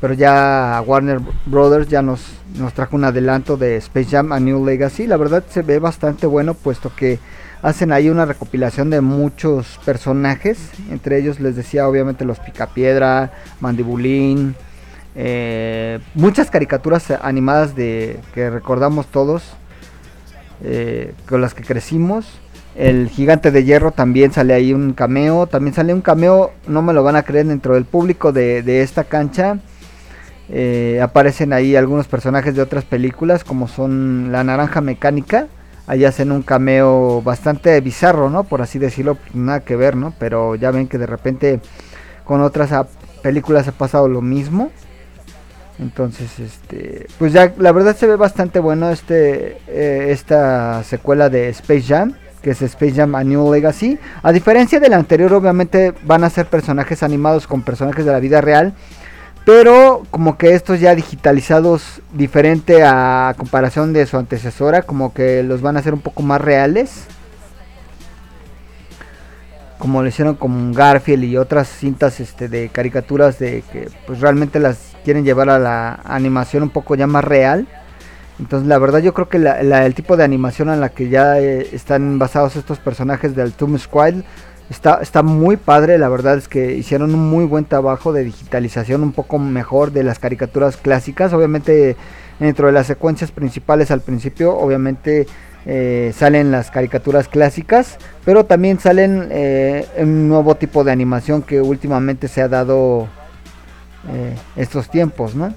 Pero 0.00 0.14
ya 0.14 0.80
Warner 0.86 1.20
Brothers 1.46 1.88
ya 1.88 2.02
nos, 2.02 2.20
nos 2.56 2.72
trajo 2.72 2.94
un 2.94 3.04
adelanto 3.04 3.56
de 3.56 3.76
Space 3.76 4.10
Jam 4.10 4.32
A 4.32 4.38
New 4.38 4.64
Legacy. 4.64 5.08
La 5.08 5.16
verdad 5.16 5.42
se 5.48 5.62
ve 5.62 5.80
bastante 5.80 6.26
bueno 6.26 6.54
puesto 6.54 6.92
que 6.94 7.18
hacen 7.62 7.90
ahí 7.90 8.08
una 8.08 8.26
recopilación 8.26 8.90
de 8.90 9.00
muchos 9.00 9.80
personajes. 9.84 10.70
Entre 10.90 11.18
ellos 11.18 11.40
les 11.40 11.56
decía 11.56 11.88
obviamente 11.88 12.24
los 12.24 12.38
Picapiedra, 12.38 13.32
Mandibulín. 13.60 14.54
Eh, 15.18 15.98
muchas 16.14 16.50
caricaturas 16.50 17.10
animadas 17.10 17.74
de 17.74 18.20
que 18.34 18.50
recordamos 18.50 19.06
todos. 19.06 19.42
eh, 20.62 21.12
con 21.28 21.40
las 21.42 21.52
que 21.54 21.62
crecimos. 21.62 22.26
El 22.76 23.08
gigante 23.08 23.50
de 23.50 23.64
hierro 23.64 23.90
también 23.90 24.32
sale 24.32 24.54
ahí 24.54 24.72
un 24.72 24.92
cameo. 24.92 25.46
También 25.46 25.74
sale 25.74 25.94
un 25.94 26.02
cameo, 26.02 26.52
no 26.66 26.82
me 26.82 26.92
lo 26.92 27.02
van 27.02 27.16
a 27.16 27.22
creer, 27.22 27.46
dentro 27.46 27.74
del 27.74 27.84
público 27.84 28.32
de, 28.32 28.82
esta 28.82 29.04
cancha. 29.04 29.58
Eh, 30.48 31.00
aparecen 31.02 31.52
ahí 31.52 31.76
algunos 31.76 32.06
personajes 32.08 32.54
de 32.54 32.62
otras 32.62 32.84
películas, 32.84 33.44
como 33.44 33.68
son 33.68 34.30
La 34.32 34.44
Naranja 34.44 34.80
Mecánica. 34.80 35.48
Ahí 35.86 36.04
hacen 36.04 36.32
un 36.32 36.42
cameo 36.42 37.22
bastante 37.22 37.80
bizarro, 37.80 38.28
¿no? 38.30 38.44
Por 38.44 38.60
así 38.62 38.78
decirlo, 38.78 39.18
nada 39.34 39.60
que 39.60 39.76
ver, 39.76 39.96
¿no? 39.96 40.14
Pero 40.18 40.54
ya 40.56 40.70
ven 40.70 40.88
que 40.88 40.98
de 40.98 41.06
repente 41.06 41.60
con 42.24 42.40
otras 42.40 42.70
películas 43.22 43.68
ha 43.68 43.72
pasado 43.72 44.08
lo 44.08 44.20
mismo. 44.20 44.70
Entonces, 45.78 46.38
este, 46.38 47.06
pues 47.18 47.32
ya 47.32 47.52
la 47.58 47.70
verdad 47.72 47.94
se 47.94 48.06
ve 48.06 48.16
bastante 48.16 48.60
bueno 48.60 48.90
este 48.90 49.58
eh, 49.68 50.08
esta 50.10 50.82
secuela 50.84 51.28
de 51.28 51.50
Space 51.50 51.82
Jam, 51.82 52.14
que 52.40 52.50
es 52.52 52.62
Space 52.62 52.94
Jam 52.94 53.14
A 53.14 53.22
New 53.22 53.52
Legacy. 53.52 53.98
A 54.22 54.32
diferencia 54.32 54.80
del 54.80 54.94
anterior, 54.94 55.34
obviamente 55.34 55.92
van 56.04 56.24
a 56.24 56.30
ser 56.30 56.46
personajes 56.46 57.02
animados 57.02 57.46
con 57.46 57.62
personajes 57.62 58.06
de 58.06 58.12
la 58.12 58.20
vida 58.20 58.40
real, 58.40 58.72
pero 59.44 60.02
como 60.10 60.38
que 60.38 60.54
estos 60.54 60.80
ya 60.80 60.94
digitalizados 60.94 62.00
diferente 62.14 62.82
a 62.82 63.34
comparación 63.36 63.92
de 63.92 64.06
su 64.06 64.16
antecesora, 64.16 64.82
como 64.82 65.12
que 65.12 65.42
los 65.42 65.60
van 65.60 65.76
a 65.76 65.80
hacer 65.80 65.92
un 65.92 66.00
poco 66.00 66.22
más 66.22 66.40
reales. 66.40 67.04
Como 69.78 70.00
lo 70.00 70.08
hicieron 70.08 70.36
con 70.36 70.72
Garfield 70.72 71.24
y 71.24 71.36
otras 71.36 71.68
cintas 71.68 72.18
este, 72.18 72.48
de 72.48 72.70
caricaturas 72.70 73.38
de 73.38 73.62
que 73.70 73.90
pues 74.06 74.20
realmente 74.20 74.58
las 74.58 74.95
quieren 75.06 75.24
llevar 75.24 75.48
a 75.50 75.60
la 75.60 76.00
animación 76.04 76.64
un 76.64 76.70
poco 76.70 76.96
ya 76.96 77.06
más 77.06 77.22
real. 77.22 77.68
Entonces 78.40 78.66
la 78.68 78.76
verdad 78.78 78.98
yo 78.98 79.14
creo 79.14 79.28
que 79.28 79.38
la- 79.38 79.62
la- 79.62 79.86
el 79.86 79.94
tipo 79.94 80.16
de 80.16 80.24
animación 80.24 80.68
en 80.68 80.80
la 80.80 80.88
que 80.88 81.08
ya 81.08 81.38
eh, 81.38 81.68
están 81.72 82.18
basados 82.18 82.56
estos 82.56 82.80
personajes 82.80 83.36
del 83.36 83.52
Tomb 83.52 83.78
Squad 83.78 84.14
está, 84.68 84.98
está 85.00 85.22
muy 85.22 85.56
padre. 85.56 85.96
La 85.96 86.08
verdad 86.08 86.36
es 86.36 86.48
que 86.48 86.74
hicieron 86.74 87.14
un 87.14 87.30
muy 87.30 87.44
buen 87.44 87.66
trabajo 87.66 88.12
de 88.12 88.24
digitalización 88.24 89.04
un 89.04 89.12
poco 89.12 89.38
mejor 89.38 89.92
de 89.92 90.02
las 90.02 90.18
caricaturas 90.18 90.76
clásicas. 90.76 91.32
Obviamente 91.32 91.94
dentro 92.40 92.66
de 92.66 92.72
las 92.72 92.88
secuencias 92.88 93.30
principales 93.30 93.92
al 93.92 94.00
principio 94.00 94.54
obviamente 94.58 95.28
eh, 95.68 96.12
salen 96.14 96.50
las 96.50 96.72
caricaturas 96.72 97.28
clásicas. 97.28 97.96
Pero 98.24 98.44
también 98.44 98.80
salen 98.80 99.28
eh, 99.30 99.86
un 99.98 100.28
nuevo 100.28 100.56
tipo 100.56 100.82
de 100.82 100.90
animación 100.90 101.42
que 101.42 101.60
últimamente 101.62 102.26
se 102.26 102.42
ha 102.42 102.48
dado 102.48 103.06
eh, 104.08 104.34
estos 104.56 104.88
tiempos, 104.88 105.34
¿no? 105.34 105.52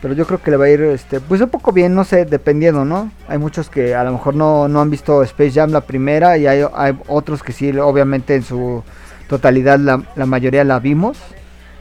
Pero 0.00 0.14
yo 0.14 0.26
creo 0.26 0.42
que 0.42 0.50
le 0.50 0.56
va 0.56 0.64
a 0.64 0.70
ir, 0.70 0.80
este, 0.82 1.20
pues 1.20 1.40
un 1.40 1.50
poco 1.50 1.72
bien, 1.72 1.94
no 1.94 2.04
sé, 2.04 2.24
dependiendo, 2.24 2.84
¿no? 2.84 3.10
Hay 3.28 3.38
muchos 3.38 3.68
que 3.68 3.94
a 3.94 4.02
lo 4.04 4.12
mejor 4.12 4.34
no, 4.34 4.66
no 4.66 4.80
han 4.80 4.88
visto 4.90 5.22
Space 5.22 5.52
Jam 5.52 5.72
la 5.72 5.82
primera 5.82 6.38
y 6.38 6.46
hay, 6.46 6.62
otros 7.06 7.42
que 7.42 7.52
sí, 7.52 7.70
obviamente 7.78 8.34
en 8.34 8.42
su 8.42 8.82
totalidad 9.28 9.78
la, 9.78 10.02
la 10.16 10.26
mayoría 10.26 10.64
la 10.64 10.78
vimos 10.78 11.18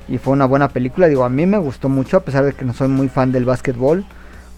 y 0.09 0.17
fue 0.17 0.33
una 0.33 0.45
buena 0.45 0.67
película. 0.67 1.07
Digo, 1.07 1.23
a 1.23 1.29
mí 1.29 1.45
me 1.45 1.57
gustó 1.57 1.87
mucho 1.87 2.17
a 2.17 2.21
pesar 2.21 2.43
de 2.43 2.53
que 2.53 2.65
no 2.65 2.73
soy 2.73 2.89
muy 2.89 3.07
fan 3.07 3.31
del 3.31 3.45
básquetbol. 3.45 4.05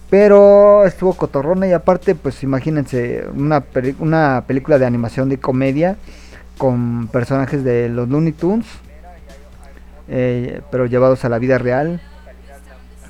Pero 0.09 0.85
estuvo 0.85 1.13
cotorrona 1.13 1.67
y 1.67 1.71
aparte, 1.71 2.15
pues 2.15 2.43
imagínense, 2.43 3.25
una, 3.33 3.63
una 3.99 4.43
película 4.45 4.77
de 4.77 4.85
animación 4.85 5.29
de 5.29 5.37
comedia 5.37 5.95
con 6.57 7.07
personajes 7.07 7.63
de 7.63 7.87
los 7.87 8.09
Looney 8.09 8.33
Tunes, 8.33 8.65
eh, 10.07 10.61
pero 10.71 10.85
llevados 10.85 11.25
a 11.25 11.29
la 11.29 11.39
vida 11.39 11.57
real. 11.57 12.01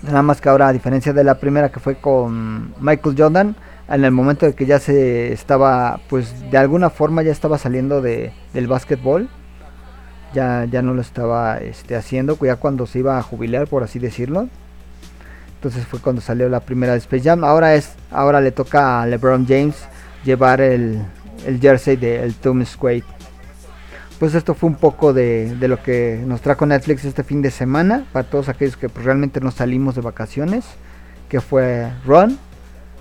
Nada 0.03 0.21
más 0.23 0.41
que 0.41 0.49
ahora, 0.49 0.67
a 0.67 0.73
diferencia 0.73 1.13
de 1.13 1.23
la 1.23 1.35
primera 1.35 1.69
que 1.69 1.79
fue 1.79 1.95
con 1.95 2.73
Michael 2.79 3.15
Jordan, 3.17 3.55
en 3.87 4.05
el 4.05 4.11
momento 4.11 4.45
de 4.45 4.53
que 4.53 4.65
ya 4.65 4.79
se 4.79 5.31
estaba, 5.31 5.99
pues 6.09 6.49
de 6.49 6.57
alguna 6.57 6.89
forma 6.89 7.21
ya 7.23 7.31
estaba 7.31 7.57
saliendo 7.57 8.01
de, 8.01 8.33
del 8.53 8.67
básquetbol, 8.67 9.29
ya, 10.33 10.65
ya 10.65 10.81
no 10.81 10.93
lo 10.93 11.01
estaba 11.01 11.57
este, 11.57 11.95
haciendo, 11.95 12.37
ya 12.41 12.55
cuando 12.55 12.87
se 12.87 12.99
iba 12.99 13.17
a 13.17 13.21
jubilar, 13.21 13.67
por 13.67 13.83
así 13.83 13.99
decirlo. 13.99 14.47
Entonces 15.55 15.85
fue 15.85 15.99
cuando 15.99 16.21
salió 16.21 16.49
la 16.49 16.61
primera 16.61 16.93
de 16.93 16.99
Space 16.99 17.23
Jam. 17.23 17.43
Ahora 17.43 17.75
es, 17.75 17.93
ahora 18.09 18.41
le 18.41 18.51
toca 18.51 19.01
a 19.01 19.05
LeBron 19.05 19.45
James 19.47 19.75
llevar 20.23 20.61
el, 20.61 21.05
el 21.45 21.59
jersey 21.59 21.97
del 21.97 22.33
Tomb 22.35 22.65
Squad. 22.65 23.03
Pues 24.21 24.35
esto 24.35 24.53
fue 24.53 24.69
un 24.69 24.75
poco 24.75 25.13
de, 25.13 25.55
de 25.55 25.67
lo 25.67 25.81
que 25.81 26.21
nos 26.27 26.41
trajo 26.41 26.67
Netflix 26.67 27.05
este 27.05 27.23
fin 27.23 27.41
de 27.41 27.49
semana. 27.49 28.05
Para 28.11 28.29
todos 28.29 28.49
aquellos 28.49 28.77
que 28.77 28.87
pues, 28.87 29.03
realmente 29.03 29.41
nos 29.41 29.55
salimos 29.55 29.95
de 29.95 30.01
vacaciones. 30.01 30.63
Que 31.27 31.41
fue 31.41 31.91
Run. 32.05 32.37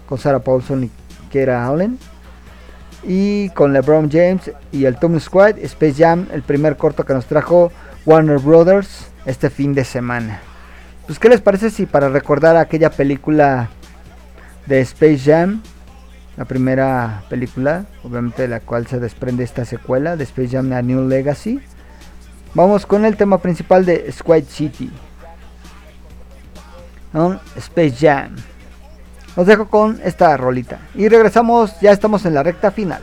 Con 0.09 0.17
Sarah 0.17 0.39
Paulson 0.39 0.85
y 0.85 0.91
Kira 1.31 1.69
Allen. 1.69 1.99
Y 3.07 3.51
con 3.51 3.75
LeBron 3.75 4.11
James 4.11 4.51
y 4.73 4.87
el 4.87 4.97
Tomb 4.97 5.21
Squad. 5.21 5.59
Space 5.59 6.03
Jam. 6.03 6.27
El 6.33 6.41
primer 6.41 6.79
corto 6.79 7.05
que 7.05 7.13
nos 7.13 7.27
trajo 7.27 7.71
Warner 8.07 8.39
Brothers 8.39 9.11
este 9.27 9.51
fin 9.51 9.75
de 9.75 9.85
semana. 9.85 10.41
Pues 11.07 11.19
qué 11.19 11.29
les 11.29 11.43
parece 11.43 11.69
si 11.69 11.85
para 11.85 12.09
recordar 12.09 12.57
aquella 12.57 12.89
película 12.89 13.69
de 14.65 14.81
Space 14.81 15.19
Jam 15.19 15.61
la 16.41 16.47
primera 16.47 17.23
película, 17.29 17.85
obviamente 18.03 18.41
de 18.41 18.49
la 18.49 18.61
cual 18.61 18.87
se 18.87 18.99
desprende 18.99 19.45
esta 19.45 19.67
secuela 19.67 20.17
de 20.17 20.25
Space 20.25 20.49
Jam 20.49 20.73
A 20.73 20.81
New 20.81 21.07
Legacy. 21.07 21.61
Vamos 22.55 22.87
con 22.87 23.05
el 23.05 23.19
tema 23.19 23.37
principal 23.43 23.85
de 23.85 24.11
Squid 24.11 24.45
City. 24.45 24.91
Un 27.13 27.39
Space 27.57 27.95
Jam. 28.01 28.37
Os 29.37 29.47
dejo 29.47 29.69
con 29.69 30.01
esta 30.03 30.35
rolita. 30.39 30.79
Y 30.95 31.11
regresamos, 31.11 31.79
ya 31.83 31.93
estamos 31.93 32.25
en 32.25 32.33
la 32.33 32.43
recta 32.43 32.71
final. 32.71 33.03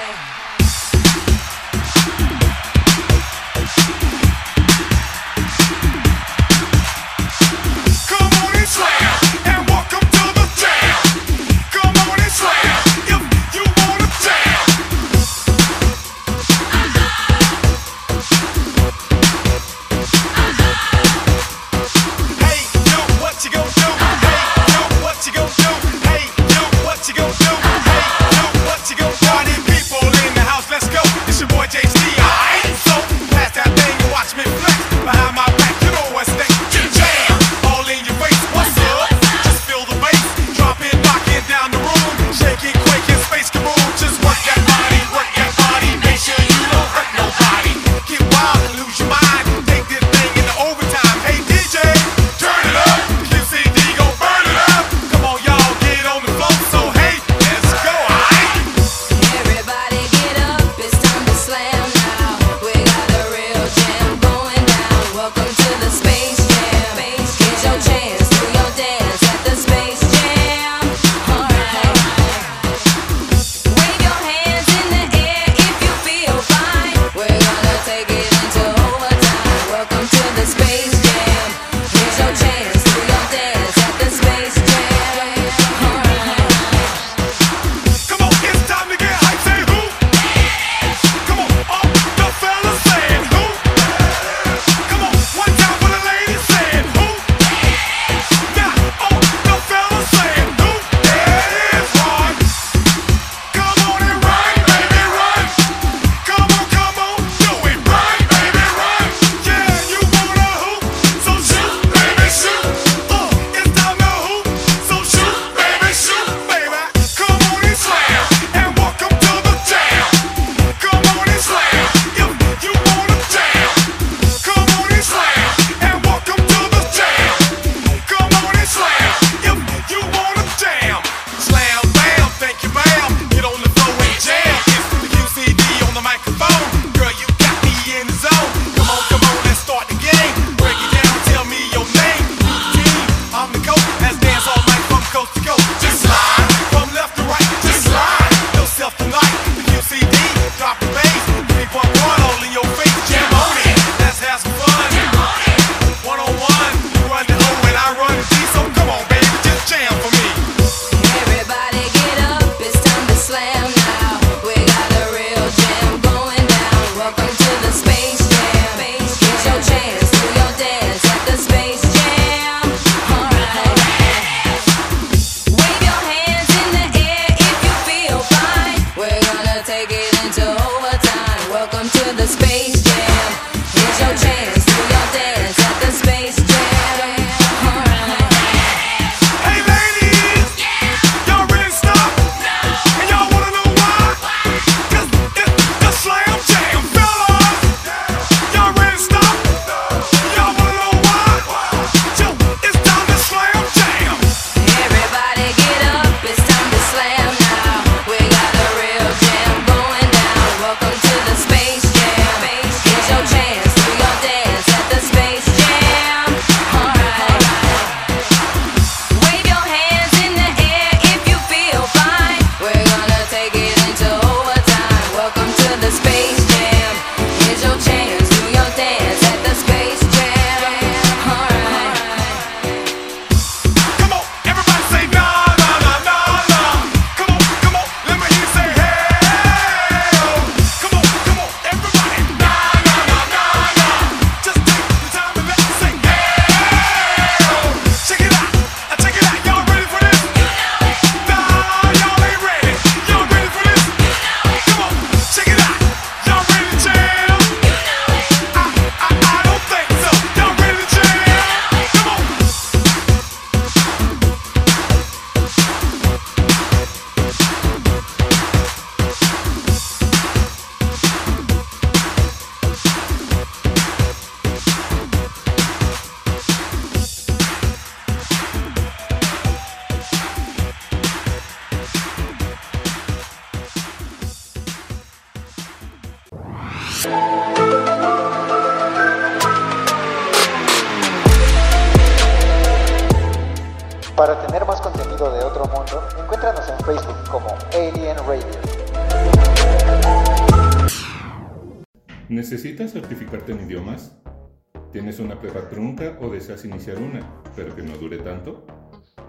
¿Tienes 304.91 305.19
una 305.19 305.39
prueba 305.39 305.69
trunca 305.69 306.17
o 306.19 306.29
deseas 306.29 306.65
iniciar 306.65 306.97
una, 306.97 307.41
pero 307.55 307.73
que 307.73 307.81
no 307.81 307.97
dure 307.97 308.17
tanto? 308.17 308.65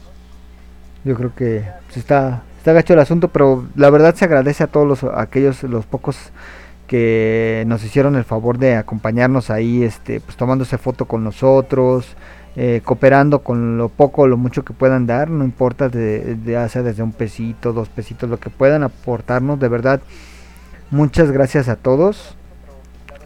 Yo 1.05 1.15
creo 1.15 1.37
que 1.37 1.65
está 1.95 2.43
está 2.59 2.73
gacho 2.73 2.95
el 2.95 2.99
asunto, 2.99 3.29
pero 3.29 3.65
la 3.77 3.91
verdad 3.91 4.17
se 4.17 4.25
agradece 4.25 4.65
a 4.65 4.67
todos 4.67 4.89
los 4.89 5.05
aquellos 5.15 5.63
los 5.63 5.87
pocos 5.87 6.33
que 6.87 7.65
nos 7.67 7.85
hicieron 7.85 8.17
el 8.17 8.25
favor 8.25 8.59
de 8.59 8.77
acompañarnos 8.77 9.51
ahí, 9.51 9.83
este, 9.83 10.21
pues 10.21 10.37
tomándose 10.37 10.79
foto 10.79 11.07
con 11.07 11.25
nosotros, 11.25 12.17
eh, 12.57 12.81
cooperando 12.85 13.41
con 13.41 13.77
lo 13.77 13.89
poco 13.89 14.23
o 14.23 14.27
lo 14.27 14.37
mucho 14.37 14.65
que 14.65 14.73
puedan 14.73 15.07
dar, 15.07 15.29
no 15.29 15.45
importa 15.45 15.89
de, 15.89 16.37
de 16.37 16.57
hacer 16.57 16.83
desde 16.85 17.03
un 17.03 17.13
pesito, 17.13 17.73
dos 17.73 17.89
pesitos, 17.89 18.31
lo 18.31 18.39
que 18.39 18.51
puedan 18.51 18.83
aportarnos, 18.83 19.59
de 19.61 19.69
verdad, 19.69 20.01
muchas 20.91 21.31
gracias 21.31 21.69
a 21.69 21.77
todos 21.77 22.37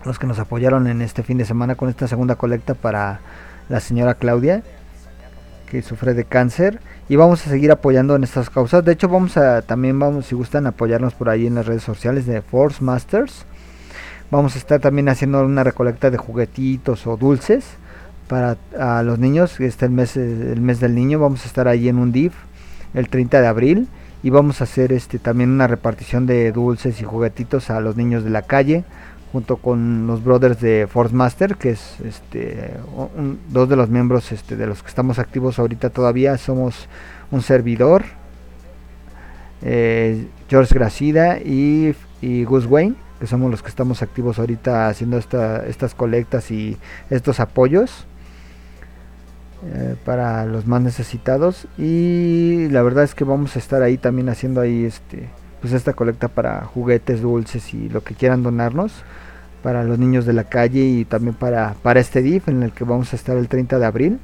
los 0.04 0.18
que 0.18 0.26
nos 0.26 0.38
apoyaron 0.38 0.86
en 0.86 1.02
este 1.02 1.22
fin 1.22 1.38
de 1.38 1.44
semana 1.44 1.74
con 1.74 1.88
esta 1.88 2.08
segunda 2.08 2.36
colecta 2.36 2.74
para 2.74 3.20
la 3.68 3.80
señora 3.80 4.14
Claudia, 4.14 4.62
que 5.70 5.82
sufre 5.82 6.14
de 6.14 6.24
cáncer 6.24 6.80
y 7.08 7.16
vamos 7.16 7.46
a 7.46 7.50
seguir 7.50 7.70
apoyando 7.70 8.16
en 8.16 8.24
estas 8.24 8.50
causas. 8.50 8.84
De 8.84 8.92
hecho, 8.92 9.08
vamos 9.08 9.36
a 9.36 9.62
también 9.62 9.98
vamos 9.98 10.26
si 10.26 10.34
gustan 10.34 10.66
apoyarnos 10.66 11.14
por 11.14 11.28
ahí 11.28 11.46
en 11.46 11.54
las 11.54 11.66
redes 11.66 11.82
sociales 11.82 12.26
de 12.26 12.42
Force 12.42 12.82
Masters. 12.82 13.46
Vamos 14.30 14.54
a 14.54 14.58
estar 14.58 14.80
también 14.80 15.08
haciendo 15.08 15.44
una 15.44 15.64
recolecta 15.64 16.10
de 16.10 16.16
juguetitos 16.16 17.06
o 17.08 17.16
dulces 17.16 17.64
para 18.28 18.56
los 19.02 19.18
niños. 19.18 19.58
Este 19.58 19.86
el 19.86 19.90
mes 19.90 20.16
el 20.16 20.60
mes 20.60 20.78
del 20.78 20.94
niño. 20.94 21.18
Vamos 21.18 21.44
a 21.44 21.46
estar 21.48 21.66
ahí 21.66 21.88
en 21.88 21.98
un 21.98 22.12
DIF 22.12 22.32
el 22.94 23.08
30 23.08 23.40
de 23.40 23.46
abril 23.48 23.88
y 24.22 24.30
vamos 24.30 24.60
a 24.60 24.64
hacer 24.64 24.92
este 24.92 25.18
también 25.18 25.50
una 25.50 25.66
repartición 25.66 26.26
de 26.26 26.52
dulces 26.52 27.00
y 27.00 27.04
juguetitos 27.04 27.70
a 27.70 27.80
los 27.80 27.96
niños 27.96 28.22
de 28.22 28.30
la 28.30 28.42
calle 28.42 28.84
junto 29.32 29.56
con 29.56 30.06
los 30.06 30.22
brothers 30.22 30.60
de 30.60 30.86
Force 30.88 31.14
Master, 31.14 31.56
que 31.56 31.70
es 31.70 32.00
este 32.00 32.74
dos 33.48 33.68
de 33.68 33.76
los 33.76 33.88
miembros 33.88 34.32
este, 34.32 34.56
de 34.56 34.66
los 34.66 34.82
que 34.82 34.88
estamos 34.88 35.18
activos 35.18 35.58
ahorita 35.58 35.90
todavía. 35.90 36.36
Somos 36.36 36.88
un 37.30 37.42
servidor, 37.42 38.04
eh, 39.62 40.26
George 40.48 40.74
Gracida 40.74 41.38
y, 41.38 41.94
y 42.20 42.44
Gus 42.44 42.66
Wayne, 42.66 42.94
que 43.20 43.26
somos 43.26 43.50
los 43.50 43.62
que 43.62 43.68
estamos 43.68 44.02
activos 44.02 44.38
ahorita 44.38 44.88
haciendo 44.88 45.18
esta, 45.18 45.66
estas 45.66 45.94
colectas 45.94 46.50
y 46.50 46.78
estos 47.10 47.38
apoyos 47.38 48.06
eh, 49.66 49.94
para 50.04 50.46
los 50.46 50.66
más 50.66 50.80
necesitados. 50.80 51.68
Y 51.76 52.68
la 52.70 52.82
verdad 52.82 53.04
es 53.04 53.14
que 53.14 53.24
vamos 53.24 53.56
a 53.56 53.58
estar 53.58 53.82
ahí 53.82 53.98
también 53.98 54.28
haciendo 54.30 54.60
ahí 54.60 54.84
este 54.84 55.28
pues 55.60 55.74
esta 55.74 55.92
colecta 55.92 56.28
para 56.28 56.64
juguetes, 56.64 57.20
dulces 57.20 57.74
y 57.74 57.90
lo 57.90 58.02
que 58.02 58.14
quieran 58.14 58.42
donarnos 58.42 58.92
para 59.62 59.84
los 59.84 59.98
niños 59.98 60.24
de 60.24 60.32
la 60.32 60.44
calle 60.44 60.80
y 60.80 61.04
también 61.04 61.34
para, 61.34 61.74
para 61.82 62.00
este 62.00 62.22
DIF 62.22 62.48
en 62.48 62.62
el 62.62 62.72
que 62.72 62.84
vamos 62.84 63.12
a 63.12 63.16
estar 63.16 63.36
el 63.36 63.48
30 63.48 63.78
de 63.78 63.84
abril 63.84 64.18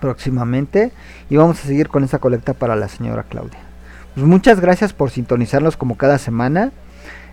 próximamente 0.00 0.90
y 1.30 1.36
vamos 1.36 1.60
a 1.60 1.66
seguir 1.66 1.88
con 1.88 2.02
esta 2.02 2.18
colecta 2.18 2.52
para 2.52 2.74
la 2.74 2.88
señora 2.88 3.22
Claudia. 3.22 3.60
Pues 4.14 4.26
muchas 4.26 4.60
gracias 4.60 4.92
por 4.92 5.10
sintonizarnos 5.10 5.76
como 5.76 5.96
cada 5.96 6.18
semana. 6.18 6.72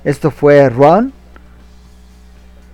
Esto 0.04 0.32
fue 0.32 0.68
Run, 0.70 1.14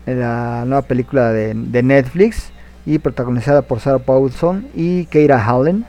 la 0.06 0.64
nueva 0.66 0.82
película 0.84 1.34
de, 1.34 1.54
Netflix 1.84 2.52
y 2.86 3.00
protagonizada 3.00 3.64
por 3.64 3.82
Sarah 3.82 4.00
Paulson 4.00 4.68
y 4.74 5.06
Keira 5.06 5.46
Howland. 5.46 5.86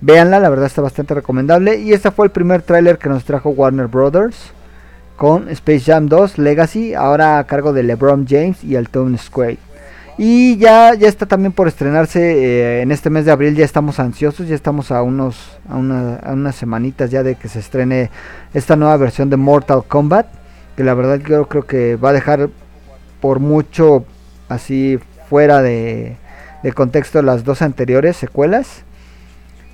Véanla, 0.00 0.38
la 0.38 0.48
verdad 0.48 0.66
está 0.66 0.82
bastante 0.82 1.14
recomendable. 1.14 1.78
Y 1.78 1.92
este 1.92 2.12
fue 2.12 2.26
el 2.26 2.30
primer 2.30 2.62
tráiler 2.62 2.98
que 2.98 3.08
nos 3.08 3.24
trajo 3.24 3.50
Warner 3.50 3.88
Brothers 3.88 4.52
con 5.16 5.48
Space 5.48 5.80
Jam 5.80 6.06
2 6.06 6.38
Legacy, 6.38 6.94
ahora 6.94 7.40
a 7.40 7.44
cargo 7.44 7.72
de 7.72 7.82
LeBron 7.82 8.24
James 8.28 8.62
y 8.62 8.76
el 8.76 8.88
Toon 8.88 9.18
Square. 9.18 9.58
Y 10.20 10.56
ya, 10.56 10.94
ya 10.94 11.06
está 11.06 11.26
también 11.26 11.52
por 11.52 11.68
estrenarse 11.68 12.20
eh, 12.20 12.82
en 12.82 12.90
este 12.90 13.08
mes 13.08 13.24
de 13.24 13.30
abril, 13.30 13.54
ya 13.54 13.64
estamos 13.64 14.00
ansiosos, 14.00 14.48
ya 14.48 14.56
estamos 14.56 14.90
a 14.90 15.00
unos 15.02 15.58
a, 15.68 15.76
una- 15.76 16.16
a 16.16 16.32
unas 16.32 16.56
semanitas 16.56 17.10
ya 17.12 17.22
de 17.22 17.36
que 17.36 17.46
se 17.48 17.60
estrene 17.60 18.10
esta 18.52 18.74
nueva 18.74 18.96
versión 18.96 19.30
de 19.30 19.36
Mortal 19.36 19.84
Kombat, 19.86 20.26
que 20.76 20.82
la 20.82 20.94
verdad 20.94 21.20
yo 21.24 21.46
creo 21.46 21.66
que 21.66 21.94
va 21.94 22.10
a 22.10 22.12
dejar 22.14 22.50
por 23.20 23.38
mucho 23.38 24.04
así 24.48 24.98
fuera 25.28 25.62
de, 25.62 26.16
de 26.64 26.72
contexto 26.72 27.22
las 27.22 27.44
dos 27.44 27.62
anteriores 27.62 28.16
secuelas. 28.16 28.82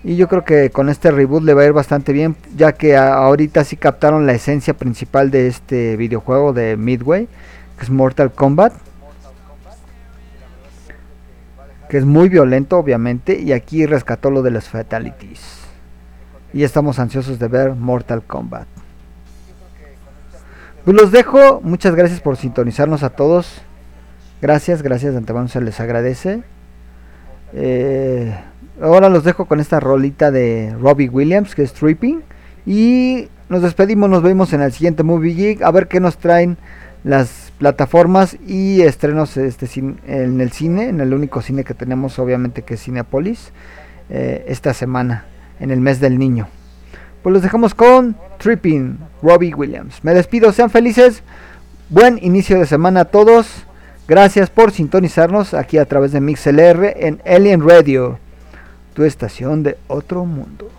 Y 0.03 0.17
yo 0.17 0.29
creo 0.29 0.45
que 0.45 0.69
con 0.69 0.91
este 0.91 1.11
reboot 1.11 1.43
le 1.45 1.55
va 1.55 1.63
a 1.63 1.67
ir 1.67 1.73
bastante 1.73 2.13
bien, 2.13 2.37
ya 2.55 2.73
que 2.73 2.99
ahorita 2.99 3.65
sí 3.65 3.77
captaron 3.79 4.27
la 4.27 4.35
esencia 4.35 4.75
principal 4.75 5.31
de 5.31 5.47
este 5.47 5.97
videojuego 5.97 6.53
de 6.53 6.77
Midway, 6.77 7.29
que 7.79 7.85
es 7.85 7.89
Mortal 7.89 8.31
Kombat. 8.31 8.75
Que 11.89 11.99
es 11.99 12.05
muy 12.05 12.29
violento, 12.29 12.79
obviamente, 12.79 13.39
y 13.41 13.53
aquí 13.53 13.87
rescató 13.87 14.31
lo 14.31 14.43
de 14.43 14.51
las 14.51 14.69
fatalities. 14.69 15.61
Y 16.53 16.63
estamos 16.63 16.99
ansiosos 16.99 17.39
de 17.39 17.49
ver 17.49 17.75
Mortal 17.75 18.23
Kombat. 18.23 18.67
Pues 20.85 20.97
los 20.97 21.13
dejo, 21.13 21.61
muchas 21.63 21.95
gracias 21.95 22.21
por 22.21 22.37
sintonizarnos 22.37 23.03
a 23.03 23.11
todos. 23.11 23.63
Gracias, 24.43 24.83
gracias 24.83 25.13
de 25.13 25.19
antemano, 25.19 25.49
se 25.49 25.61
les 25.61 25.81
agradece. 25.81 26.43
Eh, 27.55 28.35
ahora 28.83 29.09
los 29.09 29.25
dejo 29.25 29.47
con 29.47 29.61
esta 29.61 29.81
rolita 29.81 30.31
de 30.31 30.77
Robbie 30.79 31.09
Williams, 31.09 31.55
que 31.55 31.63
es 31.63 31.73
Tripping. 31.73 32.23
Y 32.67 33.29
nos 33.49 33.63
despedimos, 33.63 34.11
nos 34.11 34.23
vemos 34.23 34.53
en 34.53 34.61
el 34.61 34.73
siguiente 34.73 35.03
Movie 35.03 35.35
Geek. 35.35 35.63
A 35.63 35.71
ver 35.71 35.89
qué 35.89 36.01
nos 36.01 36.19
traen 36.19 36.59
las 37.05 37.44
plataformas 37.59 38.37
y 38.47 38.83
estrenos 38.83 39.37
este, 39.37 39.69
en 40.07 40.41
el 40.41 40.53
cine, 40.53 40.89
en 40.89 41.01
el 41.01 41.15
único 41.15 41.41
cine 41.43 41.65
que 41.65 41.75
tenemos, 41.75 42.19
obviamente, 42.19 42.63
que 42.63 42.75
es 42.75 42.83
Cinepolis, 42.83 43.53
eh, 44.11 44.45
esta 44.49 44.75
semana, 44.75 45.25
en 45.61 45.71
el 45.71 45.81
mes 45.81 46.01
del 46.01 46.19
niño. 46.19 46.49
Pues 47.23 47.33
los 47.33 47.43
dejamos 47.43 47.75
con 47.75 48.17
Tripping, 48.39 48.99
Robbie 49.23 49.55
Williams. 49.55 50.01
Me 50.03 50.13
despido, 50.13 50.53
sean 50.53 50.71
felices. 50.71 51.23
Buen 51.89 52.19
inicio 52.23 52.59
de 52.59 52.67
semana 52.67 53.01
a 53.01 53.05
todos. 53.07 53.65
Gracias 54.07 54.51
por 54.51 54.71
sintonizarnos 54.71 55.55
aquí 55.55 55.79
a 55.79 55.87
través 55.87 56.13
de 56.13 56.21
MixLR 56.21 56.95
en 56.99 57.23
Alien 57.25 57.67
Radio, 57.67 58.19
tu 58.93 59.05
estación 59.05 59.63
de 59.63 59.79
otro 59.87 60.27
mundo. 60.27 60.71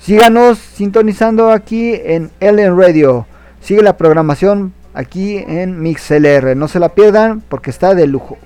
Síganos 0.00 0.58
sintonizando 0.58 1.52
aquí 1.52 1.94
en 1.94 2.32
Alien 2.40 2.76
Radio. 2.76 3.26
Sigue 3.60 3.82
la 3.82 3.96
programación 3.96 4.72
aquí 4.94 5.36
en 5.36 5.80
MixLR. 5.82 6.56
No 6.56 6.68
se 6.68 6.80
la 6.80 6.90
pierdan 6.90 7.42
porque 7.42 7.70
está 7.70 7.94
de 7.94 8.06
lujo. 8.06 8.38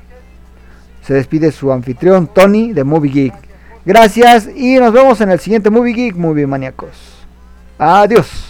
Se 1.02 1.14
despide 1.14 1.52
su 1.52 1.70
anfitrión 1.72 2.26
Tony 2.26 2.72
de 2.72 2.84
Movie 2.84 3.12
Geek. 3.12 3.34
Gracias 3.84 4.48
y 4.54 4.76
nos 4.76 4.92
vemos 4.92 5.20
en 5.20 5.30
el 5.30 5.38
siguiente 5.38 5.70
Movie 5.70 5.94
Geek, 5.94 6.16
Movie 6.16 6.46
Maníacos. 6.46 7.26
Adiós. 7.78 8.48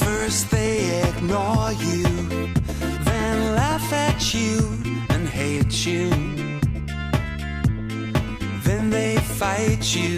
First 0.00 0.50
they 0.50 1.02
ignore 1.10 1.72
you, 1.74 2.03
you. 5.86 6.08
Then 8.64 8.90
they 8.90 9.16
fight 9.16 9.94
you, 9.94 10.16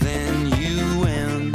then 0.00 0.46
you 0.60 1.00
win. 1.00 1.52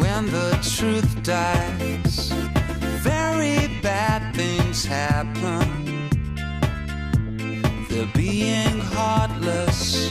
When 0.00 0.26
the 0.26 0.58
truth 0.76 1.22
dies, 1.22 2.32
very 3.02 3.68
bad 3.80 4.34
things 4.34 4.84
happen. 4.84 6.08
They're 7.88 8.12
being 8.14 8.80
heartless 8.80 10.10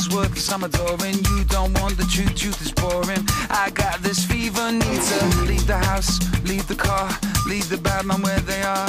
is 0.00 0.14
worth 0.14 0.38
some 0.38 0.64
adoring. 0.64 1.16
You 1.30 1.44
don't 1.44 1.72
want 1.80 1.96
the 1.96 2.04
truth, 2.04 2.34
truth 2.34 2.60
is 2.62 2.72
boring. 2.72 3.24
I 3.50 3.70
got 3.70 4.02
this 4.02 4.24
fever, 4.24 4.72
need 4.72 5.02
to 5.10 5.18
leave 5.48 5.66
the 5.66 5.78
house, 5.78 6.18
leave 6.44 6.66
the 6.66 6.74
car, 6.74 7.08
leave 7.46 7.68
the 7.68 7.78
bad 7.78 8.06
man 8.06 8.22
where 8.22 8.40
they 8.40 8.62
are. 8.62 8.88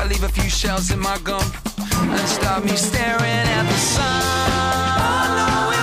I 0.00 0.06
leave 0.08 0.24
a 0.24 0.28
few 0.28 0.50
shells 0.50 0.90
in 0.90 0.98
my 0.98 1.18
gum 1.22 1.44
and 2.16 2.28
stop 2.28 2.64
me 2.64 2.76
staring 2.76 3.44
at 3.58 3.64
the 3.70 3.78
sun. 3.94 5.79